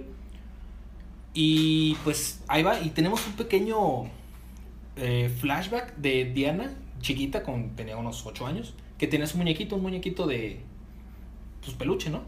[1.34, 2.80] Y pues ahí va.
[2.80, 4.05] Y tenemos un pequeño
[4.97, 9.82] eh, flashback de Diana, chiquita, con, tenía unos 8 años, que tenía su muñequito, un
[9.82, 10.61] muñequito de.
[11.62, 12.22] Pues peluche, ¿no?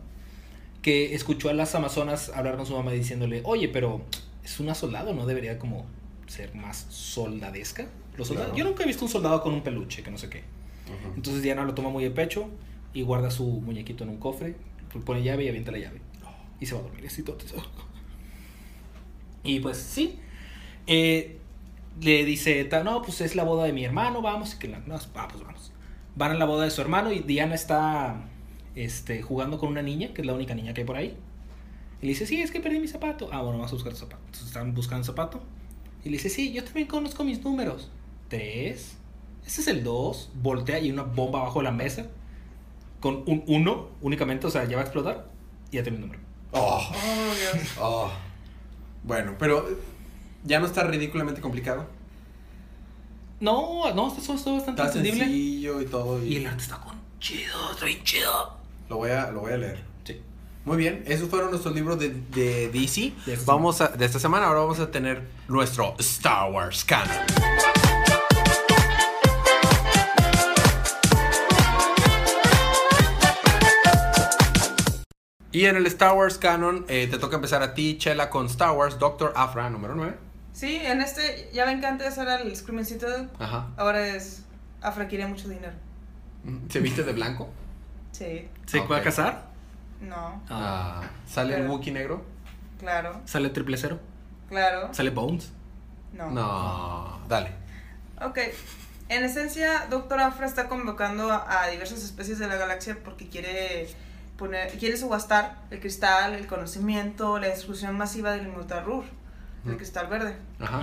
[0.82, 4.02] Que escuchó a las amazonas hablar con su mamá diciéndole, oye, pero
[4.44, 5.86] es una soldado, ¿no debería como
[6.26, 7.86] ser más soldadesca?
[8.16, 8.52] Los soldados.
[8.52, 8.58] Claro.
[8.58, 10.42] Yo nunca he visto un soldado con un peluche, que no sé qué.
[11.16, 12.48] Entonces Diana lo toma muy de pecho
[12.92, 14.54] y guarda su muñequito en un cofre,
[15.04, 16.00] pone llave y avienta la llave.
[16.60, 17.38] Y se va a dormir así todo.
[19.44, 20.18] Y pues sí.
[20.86, 21.38] Eh,
[22.01, 24.55] le dice, no, pues es la boda de mi hermano, vamos.
[24.55, 24.76] Y que no,
[25.14, 25.72] ah, pues vamos.
[26.14, 28.28] Van a la boda de su hermano y Diana está
[28.74, 31.16] este, jugando con una niña, que es la única niña que hay por ahí.
[32.01, 33.28] Y le dice, sí, es que perdí mi zapato.
[33.32, 34.22] Ah, bueno, vamos a buscar tu zapato.
[34.26, 35.43] Entonces están buscando el zapato.
[36.05, 37.90] Y le dice, sí, yo también conozco mis números.
[38.28, 38.97] Tres.
[39.47, 40.30] Ese es el dos.
[40.34, 42.07] Voltea y hay una bomba abajo de la mesa.
[43.01, 45.28] Con un uno únicamente, o sea, ya va a explotar.
[45.70, 46.20] Y ya tiene el número.
[46.51, 47.68] Oh, Oh, Dios.
[47.80, 48.11] oh.
[49.05, 49.66] Bueno, pero
[50.45, 51.86] ya no está ridículamente complicado.
[53.40, 55.24] No, no, esto es todo bastante Está entendible.
[55.24, 56.24] sencillo y todo.
[56.24, 58.57] Y Y el arte está con chido, está bien chido.
[58.88, 59.84] lo, voy a, lo voy a leer.
[60.05, 60.20] Sí.
[60.64, 63.12] Muy bien, esos fueron nuestros libros de, de DC.
[63.26, 67.16] De esta vamos a, de esta semana, ahora vamos a tener nuestro Star Wars canon.
[75.51, 78.72] Y en el Star Wars canon eh, te toca empezar a ti, Chela, con Star
[78.72, 80.16] Wars Doctor Afra, número 9.
[80.62, 83.70] Sí, en este, ya ven que antes era el Screaming Citadel, Ajá.
[83.76, 84.44] ahora es
[84.80, 85.72] Afra quiere mucho dinero.
[86.68, 87.48] ¿Se viste de blanco?
[88.12, 88.88] Sí, ¿Se Ok.
[88.92, 89.46] va a casar?
[90.00, 92.24] no, Ah, ¿Sale el Wookiee negro?
[92.78, 93.98] claro, ¿Sale triple cero?
[94.48, 95.50] claro, ¿Sale Bones?
[96.12, 96.30] no.
[96.30, 97.50] No, dale.
[98.24, 98.38] Ok,
[99.08, 103.88] en esencia, Doctor Afra está convocando a, diversas especies de la galaxia porque quiere
[104.38, 109.04] poner, quiere subastar el cristal, el conocimiento, la destrucción masiva del inmortal Rur,
[109.66, 110.36] el cristal verde.
[110.60, 110.82] Ajá.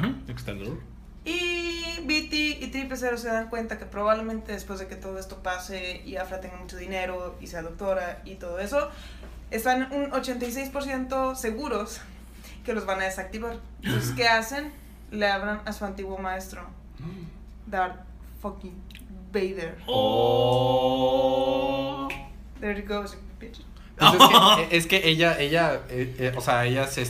[1.25, 5.43] Y BT y Triple Zero se dan cuenta que probablemente después de que todo esto
[5.43, 8.89] pase y Afra tenga mucho dinero y sea doctora y todo eso,
[9.51, 11.99] están un 86% seguros
[12.63, 13.57] que los van a desactivar.
[13.81, 14.71] Entonces, ¿qué hacen?
[15.11, 16.61] Le hablan a su antiguo maestro,
[17.65, 17.99] Darth
[18.41, 18.75] fucking
[19.31, 19.77] Vader.
[19.87, 21.19] Oh.
[22.59, 23.61] There it goes, bitch.
[23.97, 27.05] Pues es, que, es que ella, ella, eh, eh, o sea, ella, se,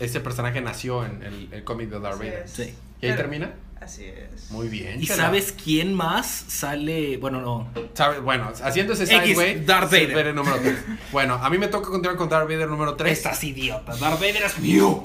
[0.00, 2.48] ese personaje nació en el, el cómic de Darth Vader.
[2.48, 2.62] Sí.
[2.62, 3.54] ¿Y ahí Pero- termina?
[3.80, 4.50] Así es.
[4.50, 5.02] Muy bien.
[5.02, 7.18] ¿Y sabes quién más sale?
[7.18, 7.68] Bueno, no.
[7.92, 8.22] ¿Sabes?
[8.22, 9.62] Bueno, haciendo ese X, sideway.
[9.62, 10.28] Darth Vader.
[10.28, 10.74] el número 3.
[11.12, 13.12] Bueno, a mí me toca continuar con Darth Vader número 3.
[13.12, 13.94] Estás idiota.
[13.96, 15.02] Darth Vader es mío.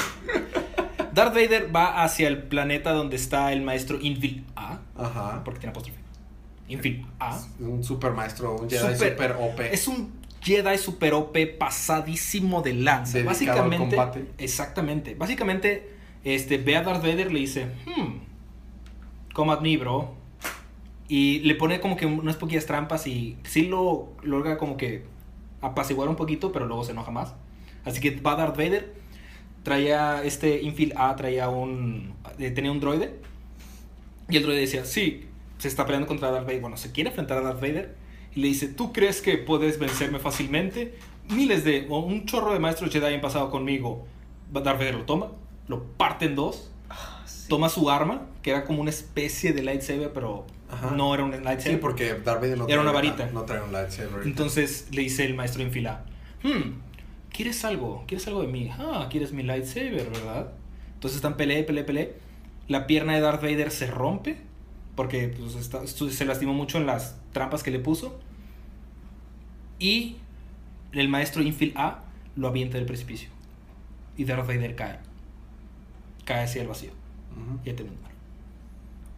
[1.12, 4.80] Darth Vader va hacia el planeta donde está el maestro Invil A.
[4.96, 5.42] Ajá.
[5.44, 6.00] Porque tiene apóstrofe.
[6.70, 7.38] Invil A.
[7.60, 9.60] Un super maestro, un Jedi Super- super, OP.
[9.74, 13.18] Es un Jedi super OP pasadísimo de lanza.
[13.20, 13.96] Dedicado al Básicamente.
[13.96, 14.26] combate.
[14.38, 15.16] Exactamente.
[15.16, 15.90] Básicamente,
[16.24, 18.20] este, ve a Darth Vader y le dice: Hmm.
[19.34, 20.16] Come at me, bro.
[21.08, 25.06] Y le pone como que unas poquillas trampas y sí lo logra como que
[25.62, 27.34] apaciguar un poquito, pero luego se enoja más.
[27.84, 28.94] Así que va Darth Vader,
[29.64, 32.14] traía este Infil A, traía un.
[32.38, 33.20] eh, tenía un droide.
[34.30, 35.26] Y el droide decía: Sí,
[35.58, 36.62] se está peleando contra Darth Vader.
[36.62, 37.96] Bueno, se quiere enfrentar a Darth Vader.
[38.36, 40.96] Y le dice: ¿Tú crees que puedes vencerme fácilmente?
[41.30, 41.88] Miles de.
[41.90, 44.06] o un chorro de maestros Jedi han pasado conmigo.
[44.52, 45.32] Darth Vader lo toma,
[45.68, 46.72] lo parte en dos.
[47.48, 50.92] Toma su arma, que era como una especie de lightsaber, pero Ajá.
[50.92, 51.62] no era un lightsaber.
[51.62, 53.28] Sí, porque Darth Vader no Era una varita.
[53.32, 54.22] No trae un lightsaber.
[54.24, 56.06] Entonces le dice el maestro en fila,
[56.44, 56.80] hmm,
[57.32, 58.04] ¿quieres algo?
[58.08, 58.70] ¿Quieres algo de mí?
[58.78, 60.52] Ah, ¿quieres mi lightsaber, verdad?
[60.94, 62.16] Entonces están peleé, peleé, peleé.
[62.68, 64.38] La pierna de Darth Vader se rompe
[65.00, 68.20] porque pues, está- se lastimó mucho en las trampas que le puso.
[69.80, 70.18] Y
[70.92, 72.02] el maestro Infil A
[72.36, 73.30] lo avienta del precipicio.
[74.18, 75.00] Y Darth Vader cae.
[76.26, 76.92] Cae hacia el vacío.
[77.32, 77.62] Ujú.
[77.64, 77.96] Ya terminó.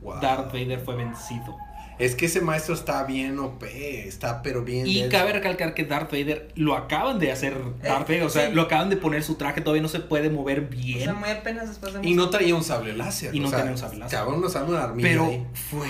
[0.03, 0.19] Wow.
[0.21, 1.57] Darth Vader fue vencido.
[2.01, 4.87] Es que ese maestro está bien OP, está pero bien.
[4.87, 5.11] Y denso.
[5.17, 8.53] cabe recalcar que Darth Vader lo acaban de hacer Darth Eh, Vader, o sea, sí.
[8.55, 10.99] lo acaban de poner su traje, todavía no se puede mover O bien.
[10.99, 13.33] sea, muy apenas después de Y no traía un sable láser.
[13.35, 14.19] Y no o sea, tenía un sable láser.
[14.19, 15.45] Cabrón, nos una armilla pero ahí.
[15.69, 15.87] fue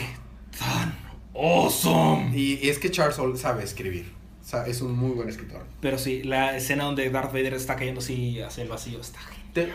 [0.60, 0.94] tan
[1.34, 2.32] awesome.
[2.38, 4.12] Y, y es que Charles Soule sabe escribir.
[4.42, 5.66] O sea, es un muy buen escritor.
[5.80, 9.52] Pero sí, la escena donde Darth Vader está cayendo así hacia el vacío está genial.
[9.54, 9.72] Te-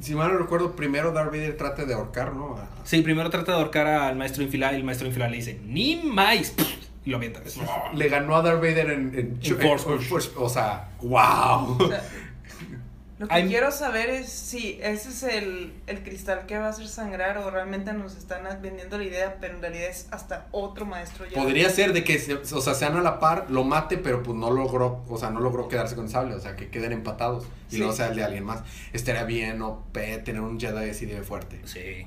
[0.00, 2.56] si mal no recuerdo, primero Darth Vader trata de ahorcar, ¿no?
[2.56, 5.60] A- Sí, primero trata de ahorcar al maestro infilal y el maestro infilal le dice,
[5.64, 6.54] ni más.
[7.04, 7.40] Y lo avienta.
[7.94, 10.08] Le ganó a Darth Vader en, en, En Force en- Push.
[10.08, 11.76] Force- O sea, wow.
[11.78, 12.02] O sea,
[13.22, 16.68] lo que I'm- quiero saber es si ese es el, el cristal que va a
[16.70, 20.84] hacer sangrar o realmente nos están vendiendo la idea, pero en realidad es hasta otro
[20.86, 21.24] maestro.
[21.26, 21.34] ya.
[21.40, 24.36] Podría ser de que, se- o sea, sean a la par, lo mate, pero pues
[24.36, 27.44] no logró, o sea, no logró quedarse con el sable, o sea, que queden empatados
[27.68, 27.78] y Sí.
[27.78, 28.62] luego sea el de alguien más.
[28.92, 31.60] Estaría bien, OP, tener un Jedi así de fuerte.
[31.64, 32.06] Sí.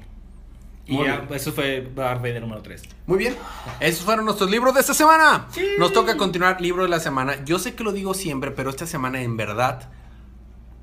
[0.88, 1.28] Y ya, bien.
[1.34, 2.84] eso fue Darth Vader número 3.
[3.08, 3.36] Muy bien,
[3.80, 5.48] esos fueron nuestros libros de esta semana.
[5.80, 7.44] Nos toca continuar libro de la semana.
[7.44, 9.90] Yo sé que lo digo siempre, pero esta semana en verdad,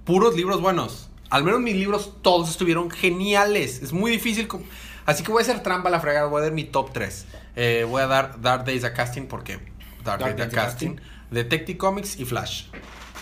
[0.05, 1.11] puros libros buenos.
[1.31, 3.83] Al menos mis libros todos estuvieron geniales.
[3.83, 4.49] Es muy difícil.
[5.07, 6.27] Así que voy a hacer trampa a la fregada.
[6.27, 7.27] Voy a dar mi top 3.
[7.89, 9.59] voy a dar Dark Days a Casting porque
[10.05, 10.97] Dark, Dark Days a Days a Casting,
[11.31, 12.67] Detective Comics y Flash.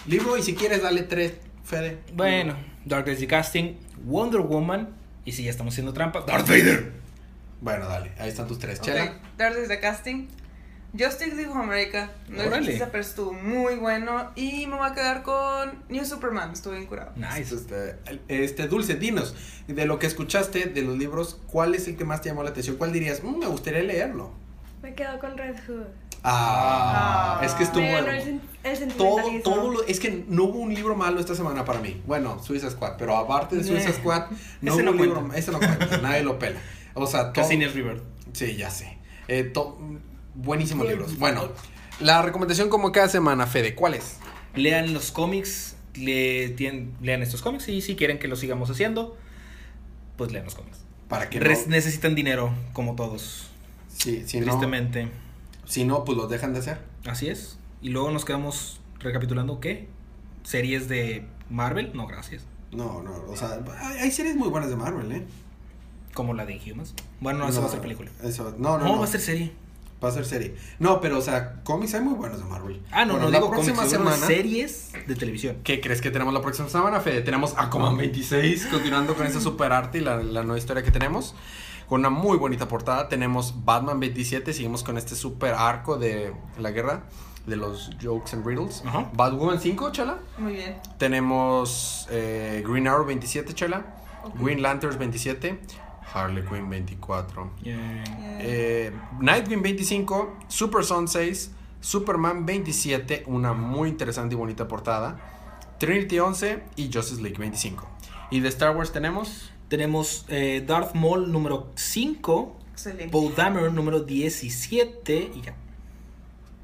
[0.07, 1.33] Libro y si quieres dale 3,
[1.65, 1.99] Fede.
[2.15, 4.89] Bueno, Dark Days of Casting, Wonder Woman,
[5.25, 6.93] y si ya estamos haciendo trampa, Darth Vader.
[7.61, 8.13] Bueno, dale.
[8.19, 8.79] Ahí están tus tres.
[8.79, 9.21] Ok, Chela.
[9.37, 10.29] Darth is the casting.
[10.99, 12.11] Justice League of America.
[12.29, 14.31] No justicia, pero estuvo muy bueno.
[14.35, 16.53] Y me voy a quedar con New Superman.
[16.53, 17.13] Estuvo bien curado.
[17.17, 17.55] Nice.
[17.55, 17.97] Este,
[18.29, 19.35] este, Dulce, dinos,
[19.69, 22.51] de lo que escuchaste de los libros, ¿cuál es el que más te llamó la
[22.51, 22.77] atención?
[22.77, 23.23] ¿Cuál dirías?
[23.23, 24.33] "Mm, me gustaría leerlo.
[24.83, 25.85] Me quedo con Red Hood.
[26.23, 27.45] Ah, Ah.
[27.47, 28.09] es que estuvo bueno.
[28.11, 31.81] el, el Todo, todo lo- es que no hubo un libro malo esta semana para
[31.81, 32.03] mí.
[32.07, 34.27] Bueno, Suiza Squad, pero aparte de Suiza Eh, Squad,
[34.61, 35.39] no ese hubo no un libro, cuenta.
[35.39, 36.59] ese no cuenta, nadie lo pela.
[36.95, 38.03] O sea, todo, River.
[38.33, 38.99] Sí, ya sé.
[39.29, 39.79] Eh, to-
[40.35, 41.19] buenísimos libros.
[41.19, 41.49] Bueno,
[42.01, 44.17] la recomendación como cada semana, Fede, ¿cuál es?
[44.55, 49.17] Lean los cómics, le, tien- lean estos cómics y si quieren que lo sigamos haciendo,
[50.17, 50.79] pues lean los cómics.
[51.09, 53.49] Para que no, necesitan dinero, como todos,
[53.89, 55.09] sí, si no, tristemente.
[55.65, 56.79] si no, pues los dejan de hacer.
[57.07, 57.59] Así es.
[57.83, 59.89] Y luego nos quedamos recapitulando, ¿qué?
[60.45, 61.91] ¿Series de Marvel?
[61.95, 62.45] No, gracias.
[62.71, 63.61] No, no, o sea,
[64.01, 65.25] hay, series muy buenas de Marvel, ¿eh?
[66.15, 66.95] Como la de Inhumans.
[67.21, 68.11] Bueno, no, esa va a ser película.
[68.23, 69.53] Eso, no, no, No, no, va a ser serie.
[70.03, 70.55] Va a ser serie.
[70.79, 72.83] No, pero, o sea, cómics hay muy buenos de Marvel.
[72.91, 74.17] Ah, no, Bueno, no la digo próxima cómics, semana.
[74.17, 75.59] series de televisión.
[75.63, 77.21] ¿Qué crees que tenemos la próxima semana, Fede?
[77.23, 81.35] Tenemos Aquaman 26, continuando con esta super arte y la, la nueva historia que tenemos.
[81.89, 83.09] Con una muy bonita portada.
[83.09, 87.03] Tenemos Batman 27, seguimos con este super arco de la guerra,
[87.47, 88.83] de los jokes and riddles.
[88.87, 89.11] Ajá.
[89.13, 90.19] Batwoman 5, chala.
[90.39, 90.77] Muy bien.
[90.99, 93.85] Tenemos eh, Green Arrow 27, chala.
[94.41, 95.59] Green Lanterns 27.
[96.13, 97.51] Harley Quinn 24.
[97.63, 98.05] Yeah.
[98.41, 105.19] Eh, Nightwing 25, Super Son 6, Superman 27, una muy interesante y bonita portada,
[105.79, 107.87] Trinity 11 y Justice League 25.
[108.31, 113.09] Y de Star Wars tenemos Tenemos eh, Darth Maul número 5, Excelente.
[113.09, 115.55] Poe Dameron número 17 y ya.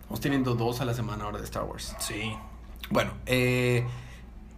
[0.00, 1.94] Estamos teniendo dos a la semana ahora de Star Wars.
[2.00, 2.32] Sí.
[2.90, 3.86] Bueno, eh,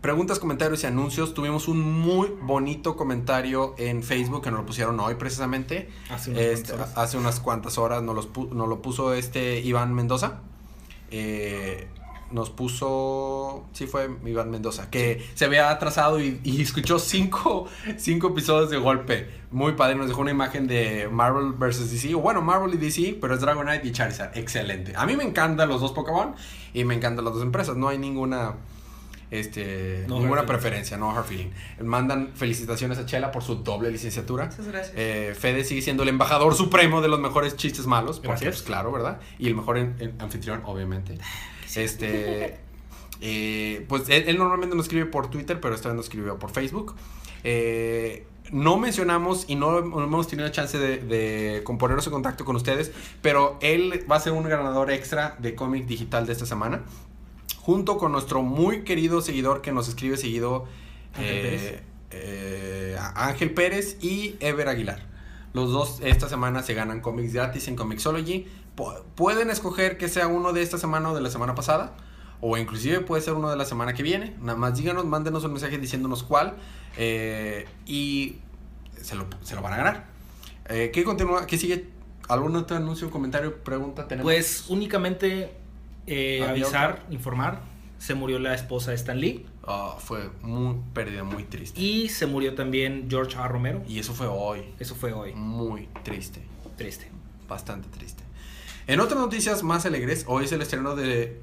[0.00, 1.34] preguntas, comentarios y anuncios.
[1.34, 5.88] Tuvimos un muy bonito comentario en Facebook que nos lo pusieron hoy precisamente.
[6.10, 6.98] Hace unas Este, cuantas horas.
[6.98, 10.40] hace unas cuantas horas nos, los pu- nos lo puso este Iván Mendoza.
[11.10, 11.88] Eh,
[12.30, 18.28] nos puso, sí fue Iván Mendoza, que se había atrasado y, y escuchó cinco, cinco
[18.28, 19.30] episodios de golpe.
[19.50, 21.90] Muy padre, nos dejó una imagen de Marvel vs.
[21.90, 24.36] DC, o bueno, Marvel y DC, pero es Dragonite y Charizard.
[24.36, 24.92] Excelente.
[24.94, 26.34] A mí me encantan los dos Pokémon
[26.74, 27.76] y me encantan las dos empresas.
[27.76, 28.56] No hay ninguna...
[29.30, 31.50] Este, No ninguna preferencia, no hard feeling.
[31.82, 34.46] Mandan felicitaciones a Chela por su doble licenciatura.
[34.46, 34.94] Muchas gracias.
[34.96, 38.20] Eh, Fede sigue siendo el embajador supremo de los mejores chistes malos.
[38.20, 39.20] Porque, pues, claro, ¿verdad?
[39.38, 41.18] Y el mejor en- en- anfitrión, obviamente.
[41.76, 42.58] Este.
[43.20, 46.50] Eh, pues él, él normalmente nos escribe por Twitter, pero esta vez nos escribió por
[46.50, 46.94] Facebook.
[47.42, 52.54] Eh, no mencionamos y no, no hemos tenido chance de, de ponernos en contacto con
[52.54, 56.82] ustedes, pero él va a ser un ganador extra de cómic digital de esta semana,
[57.68, 60.64] junto con nuestro muy querido seguidor que nos escribe seguido,
[61.12, 61.82] Ángel eh, Pérez.
[62.12, 65.02] eh, Ángel Pérez y Ever Aguilar.
[65.52, 68.46] Los dos esta semana se ganan cómics gratis en Comixology.
[68.74, 71.94] Pu- pueden escoger que sea uno de esta semana o de la semana pasada.
[72.40, 74.34] O inclusive puede ser uno de la semana que viene.
[74.40, 76.56] Nada más díganos, mándenos un mensaje diciéndonos cuál.
[76.96, 78.36] eh, y
[78.98, 80.06] se lo, se lo van a ganar.
[80.70, 81.46] Eh, ¿Qué continúa?
[81.46, 81.86] ¿Qué sigue?
[82.28, 84.24] ¿Algún otro anuncio, comentario, pregunta tenemos?
[84.32, 85.52] Pues únicamente
[86.08, 87.60] eh, ¿Había avisar, informar.
[87.98, 89.44] Se murió la esposa de Stan Lee.
[89.66, 91.80] Ah, fue muy pérdida, muy triste.
[91.80, 93.48] Y se murió también George A.
[93.48, 93.82] Romero.
[93.88, 94.62] Y eso fue hoy.
[94.78, 95.34] Eso fue hoy.
[95.34, 96.40] Muy triste.
[96.76, 97.10] Triste.
[97.48, 98.22] Bastante triste.
[98.86, 101.42] En otras noticias más alegres, hoy es el estreno de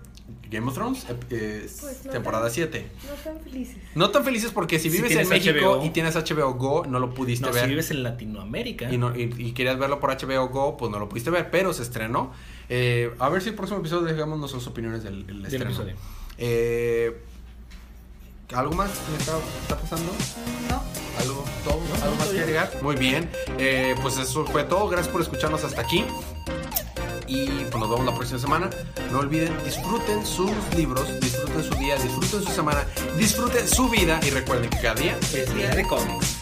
[0.50, 2.88] Game of Thrones, eh, Pues no temporada tan- 7.
[3.06, 3.78] No tan felices.
[3.94, 5.86] No tan felices porque si Si vives en México HBO.
[5.86, 7.64] y tienes HBO Go, no lo pudiste No, ver.
[7.64, 8.92] si vives en Latinoamérica.
[8.92, 11.74] y, no- y- y querías verlo por HBO Go, pues no lo pudiste ver, pero
[11.74, 12.32] se estrenó.
[12.70, 15.66] Eh, a ver si el próximo episodio dejamos nuestras opiniones del, del del estreno.
[15.66, 15.96] episodio.
[16.38, 17.22] Eh,
[18.54, 20.12] ¿Algo más que está, está pasando?
[20.70, 20.84] ¿No?
[21.20, 22.72] ¿Algo, todo, No, ¿algo no, más que agregar?
[22.82, 23.30] Muy bien.
[23.58, 24.88] Eh, pues eso fue todo.
[24.88, 26.06] Gracias por escucharnos hasta aquí.
[27.28, 28.70] Y pues nos vemos la próxima semana.
[29.12, 32.86] No olviden, disfruten sus libros, disfruten su día, disfruten su semana,
[33.18, 36.38] disfruten su vida y recuerden que cada día Es día de cómics.